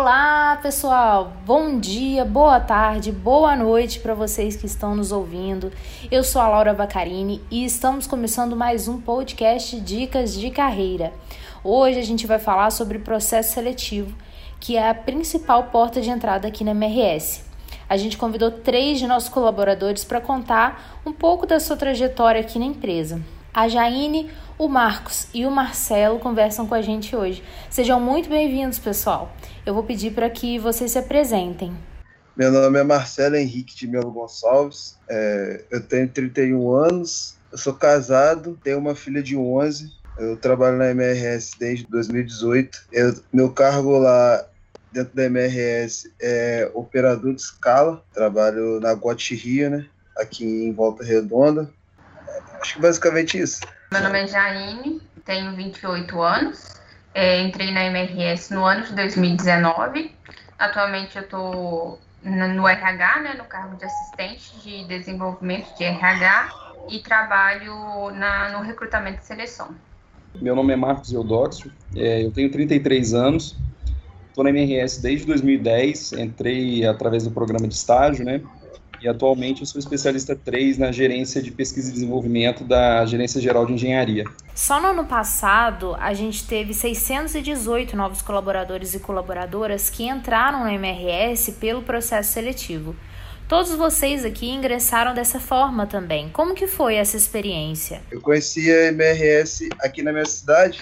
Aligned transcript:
Olá, 0.00 0.58
pessoal! 0.62 1.30
Bom 1.44 1.78
dia, 1.78 2.24
boa 2.24 2.58
tarde, 2.58 3.12
boa 3.12 3.54
noite 3.54 4.00
para 4.00 4.14
vocês 4.14 4.56
que 4.56 4.64
estão 4.64 4.96
nos 4.96 5.12
ouvindo. 5.12 5.70
Eu 6.10 6.24
sou 6.24 6.40
a 6.40 6.48
Laura 6.48 6.72
Bacarini 6.72 7.42
e 7.50 7.66
estamos 7.66 8.06
começando 8.06 8.56
mais 8.56 8.88
um 8.88 8.98
podcast 8.98 9.78
Dicas 9.78 10.32
de 10.32 10.50
Carreira. 10.50 11.12
Hoje 11.62 11.98
a 11.98 12.02
gente 12.02 12.26
vai 12.26 12.38
falar 12.38 12.70
sobre 12.70 12.98
processo 12.98 13.52
seletivo, 13.52 14.16
que 14.58 14.74
é 14.74 14.88
a 14.88 14.94
principal 14.94 15.64
porta 15.64 16.00
de 16.00 16.08
entrada 16.08 16.48
aqui 16.48 16.64
na 16.64 16.70
MRS. 16.70 17.44
A 17.86 17.98
gente 17.98 18.16
convidou 18.16 18.50
três 18.50 18.98
de 18.98 19.06
nossos 19.06 19.28
colaboradores 19.28 20.02
para 20.02 20.18
contar 20.18 20.98
um 21.04 21.12
pouco 21.12 21.46
da 21.46 21.60
sua 21.60 21.76
trajetória 21.76 22.40
aqui 22.40 22.58
na 22.58 22.64
empresa. 22.64 23.20
A 23.52 23.66
Jaine, 23.66 24.30
o 24.56 24.68
Marcos 24.68 25.26
e 25.34 25.44
o 25.44 25.50
Marcelo 25.50 26.20
conversam 26.20 26.68
com 26.68 26.74
a 26.74 26.80
gente 26.80 27.16
hoje. 27.16 27.42
Sejam 27.68 27.98
muito 27.98 28.28
bem-vindos, 28.28 28.78
pessoal. 28.78 29.34
Eu 29.66 29.74
vou 29.74 29.82
pedir 29.82 30.12
para 30.12 30.30
que 30.30 30.56
vocês 30.56 30.92
se 30.92 30.98
apresentem. 30.98 31.76
Meu 32.36 32.52
nome 32.52 32.78
é 32.78 32.84
Marcelo 32.84 33.34
Henrique 33.34 33.74
de 33.74 33.88
Melo 33.88 34.12
Gonçalves, 34.12 34.96
é, 35.08 35.64
eu 35.68 35.80
tenho 35.80 36.08
31 36.08 36.70
anos, 36.70 37.36
eu 37.50 37.58
sou 37.58 37.74
casado, 37.74 38.56
tenho 38.62 38.78
uma 38.78 38.94
filha 38.94 39.20
de 39.20 39.36
11, 39.36 39.90
eu 40.16 40.36
trabalho 40.36 40.78
na 40.78 40.90
MRS 40.90 41.58
desde 41.58 41.86
2018. 41.88 42.86
Eu, 42.92 43.20
meu 43.32 43.50
cargo 43.50 43.98
lá 43.98 44.46
dentro 44.92 45.14
da 45.16 45.24
MRS 45.24 46.08
é 46.22 46.70
operador 46.72 47.34
de 47.34 47.40
escala, 47.40 48.00
trabalho 48.14 48.78
na 48.78 48.94
Rio, 48.94 49.70
né, 49.70 49.86
aqui 50.16 50.44
em 50.44 50.72
Volta 50.72 51.02
Redonda. 51.02 51.68
Acho 52.60 52.74
que 52.74 52.80
basicamente 52.80 53.38
isso. 53.38 53.60
Meu 53.92 54.02
nome 54.02 54.22
é 54.22 54.26
Jaine, 54.26 55.00
tenho 55.24 55.54
28 55.56 56.22
anos, 56.22 56.80
é, 57.14 57.40
entrei 57.40 57.72
na 57.72 57.84
MRS 57.84 58.54
no 58.54 58.64
ano 58.64 58.84
de 58.84 58.94
2019. 58.94 60.14
Atualmente 60.58 61.16
eu 61.16 61.22
estou 61.22 61.98
no 62.22 62.68
RH, 62.68 63.20
né, 63.22 63.34
no 63.34 63.44
cargo 63.44 63.76
de 63.76 63.84
assistente 63.84 64.52
de 64.62 64.84
desenvolvimento 64.84 65.74
de 65.76 65.84
RH 65.84 66.74
e 66.90 66.98
trabalho 66.98 68.10
na, 68.10 68.50
no 68.50 68.62
recrutamento 68.62 69.20
e 69.22 69.24
seleção. 69.24 69.74
Meu 70.34 70.54
nome 70.54 70.72
é 70.72 70.76
Marcos 70.76 71.12
Eudóxio, 71.12 71.72
é, 71.96 72.24
eu 72.24 72.30
tenho 72.30 72.50
33 72.50 73.14
anos, 73.14 73.56
estou 74.28 74.44
na 74.44 74.50
MRS 74.50 75.02
desde 75.02 75.26
2010, 75.26 76.12
entrei 76.12 76.86
através 76.86 77.24
do 77.24 77.30
programa 77.30 77.66
de 77.66 77.74
estágio, 77.74 78.24
né, 78.24 78.40
e 79.00 79.08
atualmente 79.08 79.60
eu 79.60 79.66
sou 79.66 79.78
especialista 79.78 80.36
3 80.36 80.78
na 80.78 80.92
gerência 80.92 81.42
de 81.42 81.50
pesquisa 81.50 81.88
e 81.90 81.92
desenvolvimento 81.92 82.64
da 82.64 83.04
Gerência 83.06 83.40
Geral 83.40 83.64
de 83.64 83.72
Engenharia. 83.72 84.24
Só 84.54 84.80
no 84.80 84.88
ano 84.88 85.04
passado, 85.04 85.94
a 85.98 86.12
gente 86.12 86.46
teve 86.46 86.74
618 86.74 87.96
novos 87.96 88.20
colaboradores 88.20 88.94
e 88.94 89.00
colaboradoras 89.00 89.88
que 89.88 90.06
entraram 90.06 90.64
na 90.64 90.74
MRS 90.74 91.52
pelo 91.52 91.82
processo 91.82 92.32
seletivo. 92.32 92.94
Todos 93.48 93.74
vocês 93.74 94.24
aqui 94.24 94.48
ingressaram 94.48 95.12
dessa 95.12 95.40
forma 95.40 95.86
também. 95.86 96.28
Como 96.28 96.54
que 96.54 96.68
foi 96.68 96.94
essa 96.94 97.16
experiência? 97.16 98.00
Eu 98.10 98.20
conheci 98.20 98.70
a 98.70 98.88
MRS 98.88 99.68
aqui 99.80 100.02
na 100.02 100.12
minha 100.12 100.26
cidade. 100.26 100.80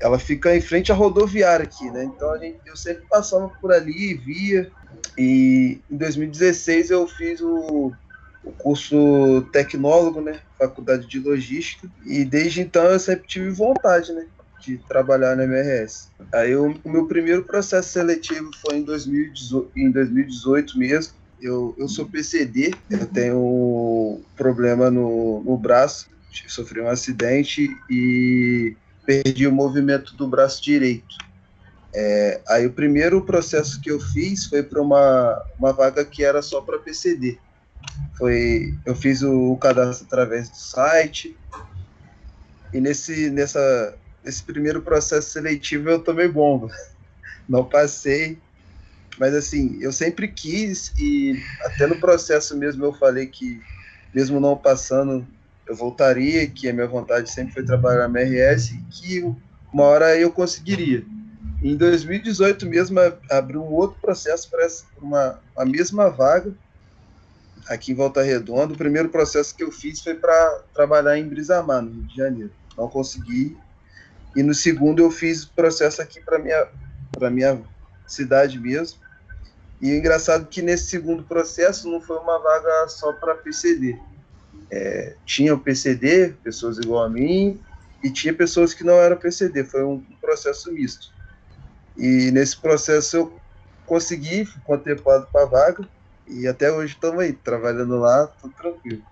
Ela 0.00 0.18
fica 0.18 0.56
em 0.56 0.60
frente 0.60 0.90
à 0.90 0.94
rodoviária 0.94 1.64
aqui, 1.64 1.90
né? 1.90 2.04
Então 2.04 2.32
a 2.32 2.38
gente, 2.38 2.60
eu 2.64 2.76
sempre 2.76 3.04
passava 3.10 3.48
por 3.60 3.72
ali, 3.72 4.14
via, 4.14 4.70
e 5.16 5.80
em 5.90 5.96
2016 5.96 6.90
eu 6.90 7.06
fiz 7.08 7.40
o, 7.40 7.92
o 8.44 8.52
curso 8.52 9.46
tecnólogo, 9.52 10.20
né? 10.20 10.40
Faculdade 10.58 11.06
de 11.06 11.18
Logística. 11.18 11.88
E 12.06 12.24
desde 12.24 12.60
então 12.60 12.84
eu 12.84 12.98
sempre 12.98 13.26
tive 13.26 13.50
vontade, 13.50 14.12
né? 14.12 14.26
De 14.60 14.78
trabalhar 14.88 15.36
na 15.36 15.44
MRS. 15.44 16.08
Aí 16.32 16.52
eu, 16.52 16.74
o 16.84 16.88
meu 16.88 17.06
primeiro 17.06 17.44
processo 17.44 17.88
seletivo 17.90 18.50
foi 18.64 18.76
em 18.78 18.82
2018, 18.82 19.70
em 19.76 19.90
2018 19.90 20.78
mesmo. 20.78 21.14
Eu, 21.40 21.74
eu 21.78 21.88
sou 21.88 22.06
PCD, 22.06 22.74
eu 22.90 23.06
tenho 23.06 24.20
problema 24.36 24.90
no, 24.90 25.40
no 25.44 25.56
braço, 25.56 26.08
sofri 26.48 26.80
um 26.80 26.88
acidente 26.88 27.68
e 27.88 28.76
perdi 29.06 29.46
o 29.46 29.52
movimento 29.52 30.16
do 30.16 30.26
braço 30.26 30.62
direito. 30.62 31.16
É, 31.94 32.40
aí 32.46 32.66
o 32.66 32.72
primeiro 32.72 33.22
processo 33.22 33.80
que 33.80 33.90
eu 33.90 33.98
fiz 33.98 34.46
foi 34.46 34.62
para 34.62 34.80
uma, 34.80 35.42
uma 35.58 35.72
vaga 35.72 36.04
que 36.04 36.22
era 36.22 36.42
só 36.42 36.60
para 36.60 36.78
PCD. 36.78 37.38
Foi, 38.16 38.74
eu 38.84 38.94
fiz 38.94 39.22
o, 39.22 39.52
o, 39.52 39.56
cadastro 39.56 40.06
através 40.06 40.48
do 40.50 40.56
site 40.56 41.36
e 42.72 42.80
nesse, 42.80 43.30
nessa, 43.30 43.96
nesse 44.24 44.42
primeiro 44.42 44.82
processo 44.82 45.30
seletivo 45.30 45.88
eu 45.88 46.00
tomei 46.00 46.28
bomba. 46.28 46.68
Não 47.48 47.64
passei, 47.64 48.38
mas 49.18 49.34
assim, 49.34 49.78
eu 49.80 49.90
sempre 49.90 50.28
quis 50.28 50.92
e 50.98 51.42
até 51.62 51.86
no 51.86 51.98
processo 51.98 52.56
mesmo 52.56 52.84
eu 52.84 52.92
falei 52.92 53.26
que 53.26 53.60
mesmo 54.14 54.38
não 54.38 54.56
passando 54.56 55.26
eu 55.66 55.74
voltaria, 55.74 56.46
que 56.46 56.68
a 56.68 56.72
minha 56.72 56.86
vontade 56.86 57.30
sempre 57.30 57.54
foi 57.54 57.64
trabalhar 57.64 58.08
na 58.08 58.20
MRS 58.20 58.74
e 58.74 58.82
que 58.90 59.34
uma 59.72 59.84
hora 59.84 60.18
eu 60.18 60.30
conseguiria. 60.30 61.04
Em 61.62 61.76
2018 61.76 62.66
mesmo 62.66 63.00
abriu 63.30 63.62
um 63.62 63.72
outro 63.72 63.98
processo 64.00 64.48
para 64.48 64.66
uma 65.02 65.40
a 65.56 65.64
mesma 65.64 66.08
vaga 66.08 66.54
aqui 67.68 67.92
em 67.92 67.94
Volta 67.94 68.22
Redonda. 68.22 68.74
O 68.74 68.78
primeiro 68.78 69.08
processo 69.08 69.54
que 69.54 69.64
eu 69.64 69.72
fiz 69.72 70.00
foi 70.00 70.14
para 70.14 70.62
trabalhar 70.72 71.18
em 71.18 71.28
Brisamar, 71.28 71.82
no 71.82 71.90
Rio 71.90 72.02
de 72.04 72.16
Janeiro. 72.16 72.52
Não 72.76 72.88
consegui. 72.88 73.56
E 74.36 74.42
no 74.42 74.54
segundo 74.54 75.02
eu 75.02 75.10
fiz 75.10 75.44
processo 75.44 76.00
aqui 76.00 76.20
para 76.20 76.38
minha 76.38 76.68
para 77.12 77.30
minha 77.30 77.60
cidade 78.06 78.58
mesmo. 78.58 78.98
E 79.80 79.92
o 79.92 79.96
engraçado 79.96 80.44
é 80.44 80.46
que 80.48 80.62
nesse 80.62 80.86
segundo 80.86 81.24
processo 81.24 81.90
não 81.90 82.00
foi 82.00 82.18
uma 82.18 82.38
vaga 82.38 82.88
só 82.88 83.12
para 83.12 83.34
PCD. 83.34 83.98
É, 84.70 85.14
tinha 85.24 85.54
o 85.54 85.58
PCD, 85.58 86.34
pessoas 86.42 86.78
igual 86.78 87.04
a 87.04 87.08
mim, 87.08 87.60
e 88.02 88.10
tinha 88.10 88.34
pessoas 88.34 88.74
que 88.74 88.84
não 88.84 88.94
eram 88.94 89.16
PCD. 89.16 89.64
Foi 89.64 89.82
um 89.84 90.00
processo 90.20 90.72
misto. 90.72 91.12
E 91.98 92.30
nesse 92.30 92.56
processo 92.56 93.16
eu 93.16 93.40
consegui, 93.84 94.44
fui 94.44 94.62
contemplado 94.62 95.26
para 95.32 95.42
a 95.42 95.46
vaga 95.46 95.88
e 96.28 96.46
até 96.46 96.70
hoje 96.70 96.94
estamos 96.94 97.18
aí, 97.18 97.32
trabalhando 97.32 97.98
lá, 97.98 98.28
tudo 98.40 98.54
tranquilo. 98.54 99.02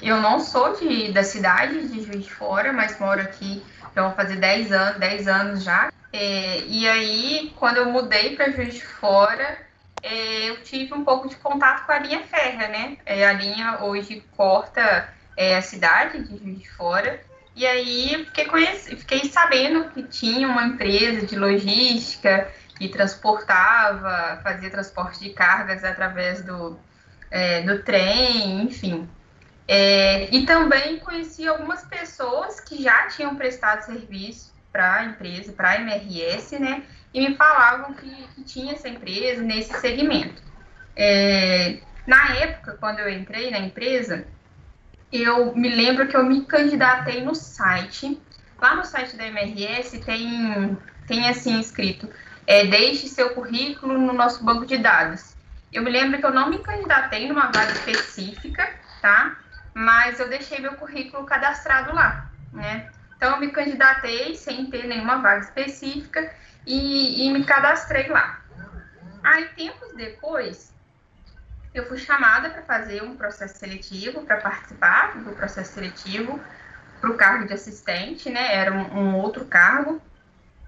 Eu 0.00 0.20
não 0.20 0.38
sou 0.38 0.76
de, 0.76 1.12
da 1.12 1.24
cidade 1.24 1.88
de 1.88 2.04
Juiz 2.04 2.24
de 2.24 2.32
Fora, 2.32 2.72
mas 2.72 2.98
moro 3.00 3.20
aqui, 3.20 3.64
já 3.96 4.06
vou 4.06 4.12
fazer 4.14 4.36
10 4.36 4.70
anos, 4.70 5.00
10 5.00 5.28
anos 5.28 5.64
já. 5.64 5.92
É, 6.12 6.60
e 6.60 6.86
aí, 6.86 7.52
quando 7.56 7.78
eu 7.78 7.90
mudei 7.90 8.36
para 8.36 8.52
Juiz 8.52 8.74
de 8.74 8.84
Fora, 8.84 9.58
é, 10.00 10.50
eu 10.50 10.62
tive 10.62 10.94
um 10.94 11.04
pouco 11.04 11.28
de 11.28 11.34
contato 11.36 11.84
com 11.84 11.90
a 11.90 11.98
linha 11.98 12.22
férrea, 12.22 12.68
né? 12.68 12.96
É, 13.04 13.26
a 13.26 13.32
linha 13.32 13.78
hoje 13.82 14.22
corta 14.36 15.08
é, 15.36 15.56
a 15.56 15.62
cidade 15.62 16.22
de 16.22 16.38
Juiz 16.38 16.58
de 16.60 16.70
Fora 16.70 17.20
e 17.58 17.66
aí 17.66 18.24
fiquei, 18.26 18.44
conheci, 18.44 18.94
fiquei 18.94 19.24
sabendo 19.24 19.90
que 19.90 20.04
tinha 20.04 20.46
uma 20.46 20.64
empresa 20.64 21.26
de 21.26 21.34
logística 21.34 22.48
que 22.78 22.88
transportava, 22.88 24.40
fazia 24.44 24.70
transporte 24.70 25.18
de 25.18 25.30
cargas 25.30 25.82
através 25.82 26.40
do, 26.44 26.78
é, 27.28 27.62
do 27.62 27.82
trem, 27.82 28.62
enfim. 28.62 29.08
É, 29.66 30.32
e 30.32 30.46
também 30.46 31.00
conheci 31.00 31.48
algumas 31.48 31.84
pessoas 31.84 32.60
que 32.60 32.80
já 32.80 33.08
tinham 33.08 33.34
prestado 33.34 33.82
serviço 33.82 34.54
para 34.70 34.94
a 34.94 35.04
empresa, 35.06 35.52
para 35.52 35.70
a 35.70 35.76
MRS, 35.80 36.56
né? 36.60 36.84
E 37.12 37.28
me 37.28 37.34
falavam 37.34 37.92
que, 37.94 38.08
que 38.36 38.44
tinha 38.44 38.74
essa 38.74 38.88
empresa 38.88 39.42
nesse 39.42 39.74
segmento. 39.80 40.40
É, 40.94 41.78
na 42.06 42.36
época, 42.36 42.76
quando 42.78 43.00
eu 43.00 43.10
entrei 43.10 43.50
na 43.50 43.58
empresa, 43.58 44.28
eu 45.12 45.54
me 45.54 45.68
lembro 45.68 46.06
que 46.06 46.16
eu 46.16 46.24
me 46.24 46.44
candidatei 46.44 47.24
no 47.24 47.34
site. 47.34 48.20
Lá 48.60 48.74
no 48.74 48.84
site 48.84 49.16
da 49.16 49.26
MRS 49.26 49.98
tem, 50.00 50.76
tem 51.06 51.28
assim 51.28 51.58
escrito: 51.58 52.08
é, 52.46 52.66
deixe 52.66 53.08
seu 53.08 53.30
currículo 53.30 53.98
no 53.98 54.12
nosso 54.12 54.44
banco 54.44 54.66
de 54.66 54.78
dados. 54.78 55.36
Eu 55.72 55.82
me 55.82 55.90
lembro 55.90 56.18
que 56.18 56.26
eu 56.26 56.32
não 56.32 56.48
me 56.48 56.58
candidatei 56.58 57.28
numa 57.28 57.46
vaga 57.46 57.72
específica, 57.72 58.68
tá? 59.02 59.36
Mas 59.74 60.18
eu 60.18 60.28
deixei 60.28 60.58
meu 60.58 60.74
currículo 60.74 61.24
cadastrado 61.24 61.94
lá, 61.94 62.30
né? 62.52 62.90
Então 63.16 63.32
eu 63.32 63.40
me 63.40 63.50
candidatei 63.50 64.34
sem 64.34 64.66
ter 64.66 64.86
nenhuma 64.86 65.18
vaga 65.18 65.40
específica 65.40 66.32
e, 66.66 67.26
e 67.26 67.30
me 67.32 67.44
cadastrei 67.44 68.08
lá. 68.08 68.40
Aí 69.22 69.46
tempos 69.56 69.94
depois 69.94 70.72
eu 71.74 71.86
fui 71.86 71.98
chamada 71.98 72.50
para 72.50 72.62
fazer 72.62 73.02
um 73.02 73.16
processo 73.16 73.58
seletivo, 73.58 74.22
para 74.22 74.38
participar 74.38 75.18
do 75.18 75.32
processo 75.32 75.74
seletivo 75.74 76.40
para 77.00 77.10
o 77.10 77.14
cargo 77.14 77.46
de 77.46 77.52
assistente, 77.52 78.30
né? 78.30 78.54
Era 78.54 78.72
um, 78.72 78.98
um, 78.98 79.16
outro 79.16 79.44
cargo, 79.44 80.00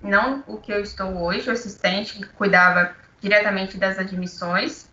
não 0.00 0.44
o 0.46 0.58
que 0.58 0.72
eu 0.72 0.80
estou 0.80 1.22
hoje, 1.22 1.48
o 1.48 1.52
assistente 1.52 2.18
que 2.18 2.26
cuidava 2.26 2.94
diretamente 3.20 3.76
das 3.76 3.98
admissões 3.98 4.88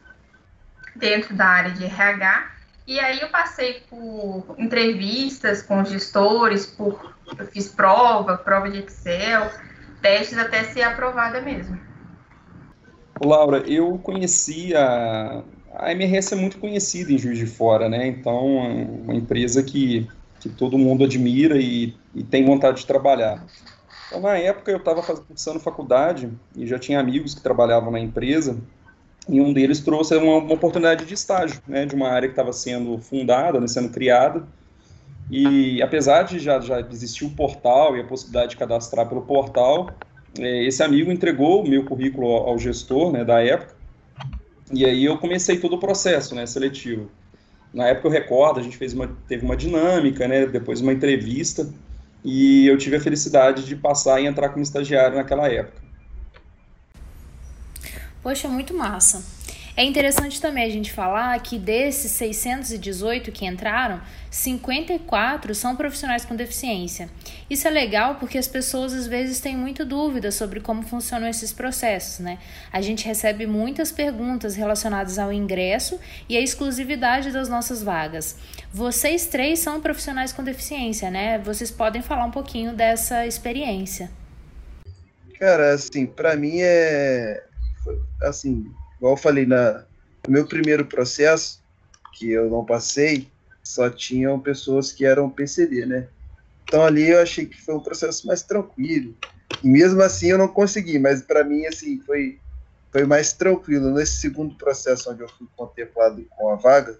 dentro 0.96 1.36
da 1.36 1.46
área 1.46 1.72
de 1.72 1.86
RH. 1.86 2.52
E 2.88 3.00
aí 3.00 3.20
eu 3.20 3.30
passei 3.30 3.82
por 3.90 4.56
entrevistas 4.58 5.62
com 5.62 5.84
gestores, 5.84 6.66
por 6.66 7.14
eu 7.38 7.46
fiz 7.48 7.68
prova, 7.68 8.38
prova 8.38 8.70
de 8.70 8.80
Excel, 8.80 9.52
testes 10.02 10.38
até 10.38 10.64
ser 10.64 10.84
aprovada 10.84 11.42
mesmo. 11.42 11.78
Laura, 13.22 13.60
eu 13.68 13.98
conheci 13.98 14.76
a, 14.76 15.44
a 15.74 15.92
MRS 15.92 16.34
é 16.34 16.38
muito 16.38 16.58
conhecida 16.58 17.12
em 17.12 17.18
Juiz 17.18 17.38
de 17.38 17.46
Fora, 17.46 17.88
né? 17.90 18.08
Então, 18.08 18.64
é 18.64 18.88
uma 19.04 19.16
empresa 19.16 19.62
que, 19.64 20.08
que 20.40 20.50
todo 20.50 20.78
mundo 20.78 21.04
admira 21.04 21.58
e, 21.58 21.94
e 22.16 22.24
tem 22.24 22.46
vontade 22.46 22.82
de 22.82 22.86
trabalhar. 22.86 23.46
Então, 24.08 24.22
na 24.22 24.38
época, 24.38 24.72
eu 24.72 24.78
estava 24.78 25.02
cursando 25.02 25.60
faculdade 25.60 26.30
e 26.56 26.66
já 26.66 26.80
tinha 26.80 27.00
amigos 27.00 27.34
que 27.34 27.42
trabalhavam 27.42 27.92
na 27.92 28.00
empresa 28.00 28.58
e 29.30 29.42
um 29.42 29.52
deles 29.52 29.82
trouxe 29.82 30.16
uma, 30.16 30.38
uma 30.38 30.54
oportunidade 30.54 31.06
de 31.06 31.14
estágio, 31.14 31.62
né, 31.68 31.86
de 31.86 31.94
uma 31.94 32.08
área 32.10 32.28
que 32.28 32.34
estava 32.34 32.54
sendo 32.54 32.98
fundada, 33.00 33.60
né, 33.60 33.68
sendo 33.68 33.90
criada, 33.90 34.48
e 35.30 35.82
apesar 35.82 36.24
de 36.24 36.40
já, 36.40 36.60
já 36.60 36.80
existir 36.80 37.26
o 37.26 37.30
portal 37.32 37.98
e 37.98 38.02
a 38.02 38.04
possibilidade 38.04 38.52
de 38.52 38.58
cadastrar 38.58 39.08
pelo 39.08 39.22
portal, 39.24 39.90
é, 40.40 40.64
esse 40.64 40.82
amigo 40.82 41.12
entregou 41.12 41.64
o 41.64 41.68
meu 41.68 41.84
currículo 41.84 42.28
ao, 42.28 42.58
gestor 42.58 43.12
né, 43.12 43.26
da 43.26 43.44
época, 43.44 43.76
e 44.72 44.86
aí 44.86 45.06
eu 45.06 45.18
comecei 45.18 45.60
todo 45.60 45.76
o 45.76 45.80
processo 45.80 46.36
né, 46.36 46.46
seletivo. 46.46 47.10
Na 47.74 47.88
época 47.88 48.08
eu 48.08 48.12
recordo, 48.12 48.60
a 48.60 48.64
gente 48.64 48.78
fez 48.78 48.94
uma, 48.94 49.08
teve 49.28 49.46
uma 49.46 49.56
dinâmica, 49.56 50.28
né, 50.28 50.46
depois 50.46 50.82
uma 50.82 50.94
entrevista, 50.94 51.70
e 52.24 52.68
eu 52.68 52.78
tive 52.78 52.96
a 52.96 53.02
felicidade 53.02 53.66
de 53.66 53.76
passar 53.76 54.22
e 54.22 54.26
entrar 54.26 54.50
como 54.50 54.64
estagiário 54.64 55.18
naquela 55.18 55.48
época. 55.48 55.82
Poxa, 58.22 58.48
muito 58.48 58.74
massa. 58.74 59.24
É 59.78 59.84
interessante 59.84 60.42
também 60.42 60.64
a 60.64 60.70
gente 60.72 60.92
falar 60.92 61.40
que 61.40 61.60
desses 61.60 62.12
618 62.14 63.32
que 63.32 63.46
entraram, 63.46 64.02
54 64.32 65.54
são 65.54 65.76
profissionais 65.76 66.26
com 66.26 66.36
deficiência. 66.36 67.08
Isso 67.48 67.68
é 67.68 67.70
legal 67.70 68.16
porque 68.16 68.40
as 68.40 68.48
pessoas 68.48 68.92
às 68.92 69.06
vezes 69.06 69.40
têm 69.40 69.56
muita 69.56 69.86
dúvida 69.86 70.32
sobre 70.32 70.62
como 70.62 70.82
funcionam 70.82 71.28
esses 71.28 71.54
processos, 71.54 72.18
né? 72.18 72.40
A 72.74 72.82
gente 72.82 73.06
recebe 73.06 73.46
muitas 73.46 73.92
perguntas 73.92 74.56
relacionadas 74.56 75.20
ao 75.20 75.32
ingresso 75.32 76.00
e 76.28 76.36
à 76.36 76.42
exclusividade 76.42 77.32
das 77.32 77.48
nossas 77.48 77.84
vagas. 77.84 78.36
Vocês 78.74 79.28
três 79.28 79.60
são 79.60 79.80
profissionais 79.80 80.34
com 80.34 80.44
deficiência, 80.44 81.12
né? 81.12 81.38
Vocês 81.38 81.70
podem 81.70 82.02
falar 82.02 82.26
um 82.26 82.32
pouquinho 82.32 82.74
dessa 82.74 83.28
experiência. 83.28 84.10
Cara, 85.38 85.76
assim, 85.76 86.08
para 86.08 86.36
mim 86.36 86.62
é 86.62 87.44
assim, 88.24 88.66
igual 88.98 89.14
eu 89.14 89.18
falei, 89.18 89.46
na, 89.46 89.86
no 90.28 90.34
meu 90.34 90.46
primeiro 90.46 90.86
processo, 90.86 91.62
que 92.14 92.32
eu 92.32 92.50
não 92.50 92.66
passei, 92.66 93.28
só 93.64 93.90
tinham 93.90 94.40
pessoas 94.40 94.92
que 94.92 95.06
eram 95.06 95.30
PCD, 95.30 95.86
né? 95.86 96.08
Então 96.64 96.84
ali 96.84 97.10
eu 97.10 97.22
achei 97.22 97.46
que 97.46 97.62
foi 97.62 97.76
um 97.76 97.80
processo 97.80 98.28
mais 98.28 98.42
tranquilo. 98.42 99.16
E 99.64 99.68
mesmo 99.68 100.02
assim 100.02 100.28
eu 100.28 100.38
não 100.38 100.48
consegui, 100.48 101.00
mas 101.00 101.22
para 101.22 101.44
mim 101.44 101.66
assim 101.66 102.00
foi 102.06 102.40
foi 102.92 103.06
mais 103.06 103.34
tranquilo 103.34 103.92
nesse 103.92 104.20
segundo 104.20 104.56
processo 104.56 105.12
onde 105.12 105.22
eu 105.22 105.30
fui 105.30 105.48
contemplado 105.56 106.26
com 106.36 106.50
a 106.50 106.56
vaga. 106.56 106.98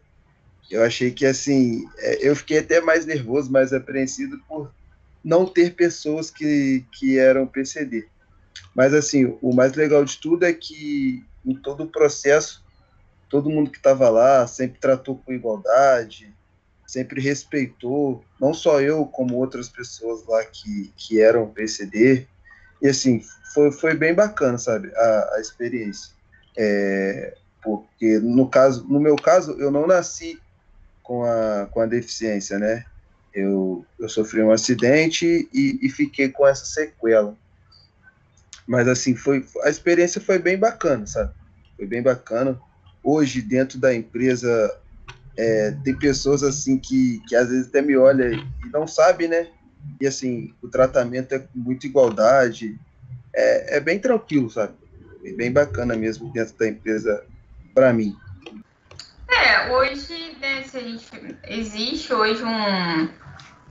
Eu 0.70 0.84
achei 0.84 1.12
que 1.12 1.26
assim, 1.26 1.88
é, 1.98 2.28
eu 2.28 2.36
fiquei 2.36 2.60
até 2.60 2.82
mais 2.82 3.06
nervoso, 3.06 3.52
mais 3.52 3.72
apreensivo 3.74 4.38
por 4.48 4.72
não 5.24 5.46
ter 5.46 5.76
pessoas 5.76 6.30
que, 6.30 6.86
que 6.92 7.18
eram 7.18 7.48
PCD. 7.48 8.06
Mas 8.76 8.94
assim, 8.94 9.38
o 9.42 9.54
mais 9.54 9.74
legal 9.74 10.04
de 10.04 10.18
tudo 10.18 10.46
é 10.46 10.54
que 10.54 11.26
em 11.48 11.56
todo 11.56 11.84
o 11.84 11.88
processo, 11.88 12.64
todo 13.30 13.50
mundo 13.50 13.72
que 13.72 13.78
estava 13.78 14.10
lá 14.10 14.46
sempre 14.48 14.80
tratou 14.80 15.18
com 15.18 15.34
igualdade, 15.34 16.34
sempre 16.86 17.22
respeitou, 17.22 18.24
não 18.40 18.54
só 18.54 18.82
eu, 18.82 19.06
como 19.06 19.36
outras 19.36 19.68
pessoas 19.70 20.26
lá 20.26 20.44
que, 20.46 20.92
que 20.96 21.22
eram 21.22 21.50
PCD. 21.50 22.28
E 22.82 22.88
assim, 22.88 23.22
foi, 23.54 23.72
foi 23.72 23.96
bem 23.96 24.14
bacana, 24.14 24.58
sabe, 24.58 24.92
a, 24.96 25.36
a 25.36 25.42
experiência. 25.42 26.12
É, 26.56 27.36
porque 27.62 28.20
no 28.20 28.50
caso, 28.50 28.86
no 28.88 29.00
meu 29.00 29.16
caso, 29.16 29.54
eu 29.60 29.70
não 29.70 29.86
nasci 29.86 30.40
com 31.04 31.24
a, 31.24 31.68
com 31.72 31.82
a 31.82 31.86
deficiência, 31.86 32.58
né? 32.58 32.86
Eu, 33.34 33.86
eu 34.00 34.10
sofri 34.10 34.42
um 34.42 34.52
acidente 34.52 35.48
e, 35.54 35.80
e 35.82 35.90
fiquei 35.90 36.30
com 36.30 36.48
essa 36.48 36.66
sequela. 36.66 37.36
Mas 38.66 38.88
assim, 38.88 39.16
foi 39.16 39.46
a 39.64 39.70
experiência 39.70 40.20
foi 40.20 40.40
bem 40.40 40.58
bacana, 40.58 41.06
sabe? 41.06 41.34
Foi 41.78 41.86
bem 41.86 42.02
bacana. 42.02 42.60
Hoje, 43.04 43.42
dentro 43.42 43.80
da 43.80 43.94
empresa, 43.94 44.76
é, 45.38 45.72
tem 45.84 45.96
pessoas 45.96 46.44
assim 46.44 46.78
que, 46.78 47.22
que 47.28 47.36
às 47.36 47.50
vezes 47.50 47.68
até 47.68 47.82
me 47.82 47.96
olham 47.96 48.34
e 48.34 48.70
não 48.74 48.88
sabem, 48.88 49.28
né? 49.28 49.48
E 50.02 50.08
assim, 50.08 50.54
o 50.62 50.68
tratamento 50.68 51.34
é 51.34 51.40
com 51.40 51.48
muita 51.56 51.86
igualdade. 51.86 52.78
É, 53.34 53.78
é 53.78 53.80
bem 53.80 54.00
tranquilo, 54.00 54.50
sabe? 54.50 54.74
É 55.24 55.32
bem 55.32 55.52
bacana 55.52 55.96
mesmo 55.96 56.34
dentro 56.34 56.58
da 56.58 56.68
empresa 56.68 57.24
para 57.74 57.94
mim. 57.94 58.16
É, 59.30 59.72
hoje, 59.72 60.36
né, 60.42 60.64
se 60.64 60.78
a 60.78 60.80
gente, 60.82 61.06
existe 61.48 62.14
hoje 62.14 62.44
um, 62.44 63.10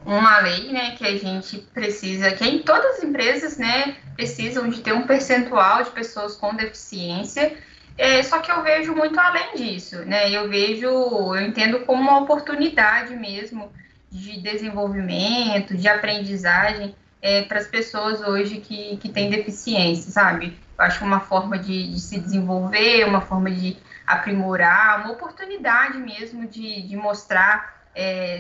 uma 0.04 0.38
lei, 0.40 0.72
né, 0.72 0.94
que 0.96 1.04
a 1.04 1.16
gente 1.18 1.58
precisa, 1.74 2.30
que 2.32 2.44
em 2.44 2.62
todas 2.62 2.98
as 2.98 3.04
empresas, 3.04 3.56
né, 3.56 3.96
precisam 4.14 4.68
de 4.68 4.80
ter 4.80 4.92
um 4.92 5.06
percentual 5.06 5.82
de 5.82 5.90
pessoas 5.90 6.36
com 6.36 6.54
deficiência. 6.54 7.56
É, 7.98 8.22
só 8.22 8.40
que 8.40 8.50
eu 8.50 8.62
vejo 8.62 8.94
muito 8.94 9.18
além 9.18 9.54
disso, 9.54 10.04
né? 10.04 10.30
Eu 10.30 10.48
vejo, 10.48 10.86
eu 10.86 11.40
entendo 11.40 11.80
como 11.80 12.02
uma 12.02 12.18
oportunidade 12.18 13.16
mesmo 13.16 13.72
de 14.10 14.40
desenvolvimento, 14.40 15.76
de 15.76 15.88
aprendizagem 15.88 16.94
é, 17.22 17.42
para 17.42 17.58
as 17.58 17.66
pessoas 17.66 18.20
hoje 18.20 18.60
que, 18.60 18.96
que 18.98 19.08
têm 19.08 19.30
deficiência, 19.30 20.10
sabe? 20.10 20.58
Eu 20.78 20.84
acho 20.84 21.04
uma 21.04 21.20
forma 21.20 21.58
de, 21.58 21.90
de 21.90 22.00
se 22.00 22.20
desenvolver, 22.20 23.04
uma 23.04 23.20
forma 23.20 23.50
de 23.50 23.76
aprimorar, 24.06 25.00
uma 25.00 25.12
oportunidade 25.12 25.98
mesmo 25.98 26.46
de, 26.46 26.82
de 26.82 26.96
mostrar 26.96 27.88
é, 27.94 28.38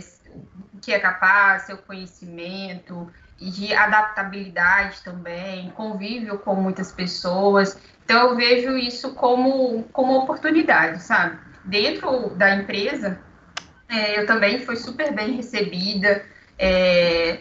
que 0.82 0.92
é 0.92 0.98
capaz, 0.98 1.62
seu 1.62 1.78
conhecimento 1.78 3.10
e 3.40 3.50
de 3.50 3.74
adaptabilidade 3.74 5.02
também, 5.02 5.70
convívio 5.70 6.38
com 6.38 6.54
muitas 6.54 6.92
pessoas. 6.92 7.76
Então 8.06 8.30
eu 8.30 8.36
vejo 8.36 8.78
isso 8.78 9.12
como, 9.14 9.82
como 9.92 10.16
oportunidade, 10.16 11.02
sabe? 11.02 11.38
Dentro 11.64 12.30
da 12.30 12.54
empresa, 12.54 13.20
é, 13.88 14.18
eu 14.18 14.26
também 14.26 14.64
fui 14.64 14.76
super 14.76 15.12
bem 15.12 15.32
recebida. 15.32 16.24
É, 16.56 17.40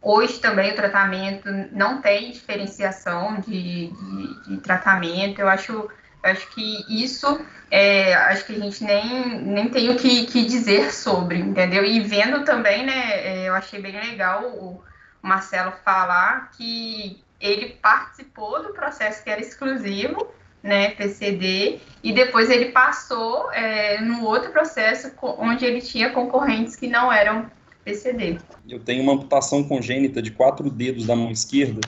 hoje 0.00 0.38
também 0.38 0.72
o 0.72 0.76
tratamento 0.76 1.48
não 1.72 2.00
tem 2.02 2.30
diferenciação 2.30 3.40
de, 3.40 3.88
de, 3.88 4.48
de 4.48 4.56
tratamento. 4.58 5.40
Eu 5.40 5.48
acho 5.48 5.90
Acho 6.24 6.48
que 6.48 6.84
isso, 6.88 7.38
é, 7.70 8.14
acho 8.14 8.46
que 8.46 8.54
a 8.54 8.58
gente 8.58 8.82
nem, 8.82 9.42
nem 9.42 9.68
tem 9.68 9.90
o 9.90 9.96
que, 9.96 10.24
que 10.24 10.46
dizer 10.46 10.90
sobre, 10.90 11.38
entendeu? 11.38 11.84
E 11.84 12.00
vendo 12.00 12.44
também, 12.44 12.84
né, 12.84 13.42
é, 13.42 13.48
eu 13.48 13.54
achei 13.54 13.78
bem 13.80 13.92
legal 13.92 14.42
o 14.46 14.82
Marcelo 15.20 15.72
falar 15.84 16.50
que 16.52 17.22
ele 17.44 17.76
participou 17.82 18.62
do 18.62 18.72
processo 18.72 19.22
que 19.22 19.28
era 19.28 19.40
exclusivo, 19.40 20.28
né, 20.62 20.92
PCD, 20.92 21.78
e 22.02 22.12
depois 22.12 22.48
ele 22.48 22.72
passou 22.72 23.52
é, 23.52 24.00
no 24.00 24.24
outro 24.24 24.50
processo 24.50 25.12
onde 25.38 25.64
ele 25.64 25.82
tinha 25.82 26.10
concorrentes 26.10 26.74
que 26.74 26.86
não 26.86 27.12
eram 27.12 27.50
PCD. 27.84 28.38
Eu 28.66 28.80
tenho 28.80 29.02
uma 29.02 29.12
amputação 29.12 29.62
congênita 29.62 30.22
de 30.22 30.30
quatro 30.30 30.70
dedos 30.70 31.06
da 31.06 31.14
mão 31.14 31.30
esquerda, 31.30 31.82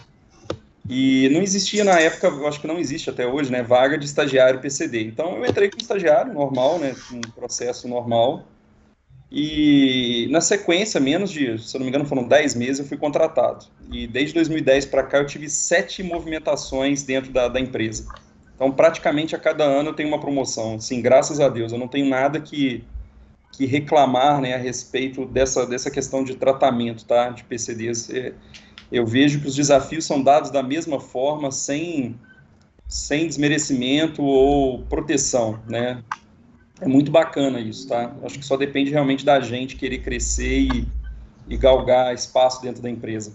e 0.89 1.29
não 1.31 1.41
existia 1.41 1.83
na 1.83 1.99
época, 1.99 2.29
acho 2.47 2.61
que 2.61 2.67
não 2.67 2.79
existe 2.79 3.11
até 3.11 3.27
hoje, 3.27 3.51
né, 3.51 3.63
vaga 3.63 3.99
de 3.99 4.05
estagiário 4.05 4.61
PCD. 4.61 5.03
Então 5.03 5.37
eu 5.37 5.47
entrei 5.47 5.69
como 5.69 5.81
estagiário 5.81 6.33
normal, 6.33 6.79
né, 6.79 6.95
um 7.13 7.21
processo 7.21 7.89
normal. 7.89 8.47
E 9.30 10.28
na 10.30 10.40
sequência, 10.40 11.00
menos 11.00 11.30
de, 11.30 11.59
se 11.59 11.76
eu 11.76 11.80
não 11.80 11.85
me 11.85 11.90
engano, 11.90 12.06
foram 12.06 12.26
10 12.28 12.54
meses, 12.54 12.78
eu 12.78 12.87
fui 12.87 12.97
contratado. 12.97 13.66
E 13.90 14.06
desde 14.06 14.35
2010 14.35 14.87
para 14.87 15.02
cá 15.02 15.18
eu 15.18 15.26
tive 15.26 15.49
sete 15.50 16.02
movimentações 16.02 17.02
dentro 17.02 17.33
da, 17.33 17.49
da 17.49 17.61
empresa. 17.61 18.09
Então 18.54 18.71
praticamente 18.73 19.35
a 19.35 19.38
cada 19.38 19.64
ano 19.64 19.90
eu 19.90 19.95
tenho 19.95 20.09
uma 20.09 20.21
promoção. 20.21 20.80
Sim, 20.80 21.02
graças 21.02 21.40
a 21.40 21.49
Deus, 21.49 21.73
eu 21.73 21.78
não 21.78 21.88
tenho 21.88 22.09
nada 22.09 22.40
que 22.40 22.85
que 23.52 23.66
reclamar, 23.66 24.40
né, 24.40 24.54
a 24.54 24.59
respeito 24.59 25.25
dessa 25.26 25.66
dessa 25.66 25.90
questão 25.90 26.23
de 26.25 26.37
tratamento, 26.37 27.04
tá, 27.06 27.30
de 27.30 27.45
PCDs. 27.45 28.11
É, 28.11 28.35
eu 28.90 29.06
vejo 29.06 29.40
que 29.40 29.49
os 29.49 29.54
desafios 29.54 30.04
são 30.04 30.23
dados 30.23 30.50
da 30.50 30.62
mesma 30.62 31.00
forma, 31.00 31.50
sem, 31.50 32.21
sem 32.88 33.26
desmerecimento 33.28 34.23
ou 34.23 34.85
proteção, 34.87 35.62
né? 35.68 36.02
É 36.80 36.87
muito 36.87 37.11
bacana 37.11 37.59
isso, 37.61 37.88
tá? 37.88 38.12
Acho 38.23 38.38
que 38.38 38.45
só 38.45 38.56
depende 38.56 38.90
realmente 38.90 39.25
da 39.25 39.40
gente 39.40 39.76
querer 39.76 39.99
crescer 39.99 40.61
e, 40.61 40.88
e 41.49 41.56
galgar 41.56 42.14
espaço 42.14 42.61
dentro 42.61 42.83
da 42.83 42.90
empresa. 42.90 43.35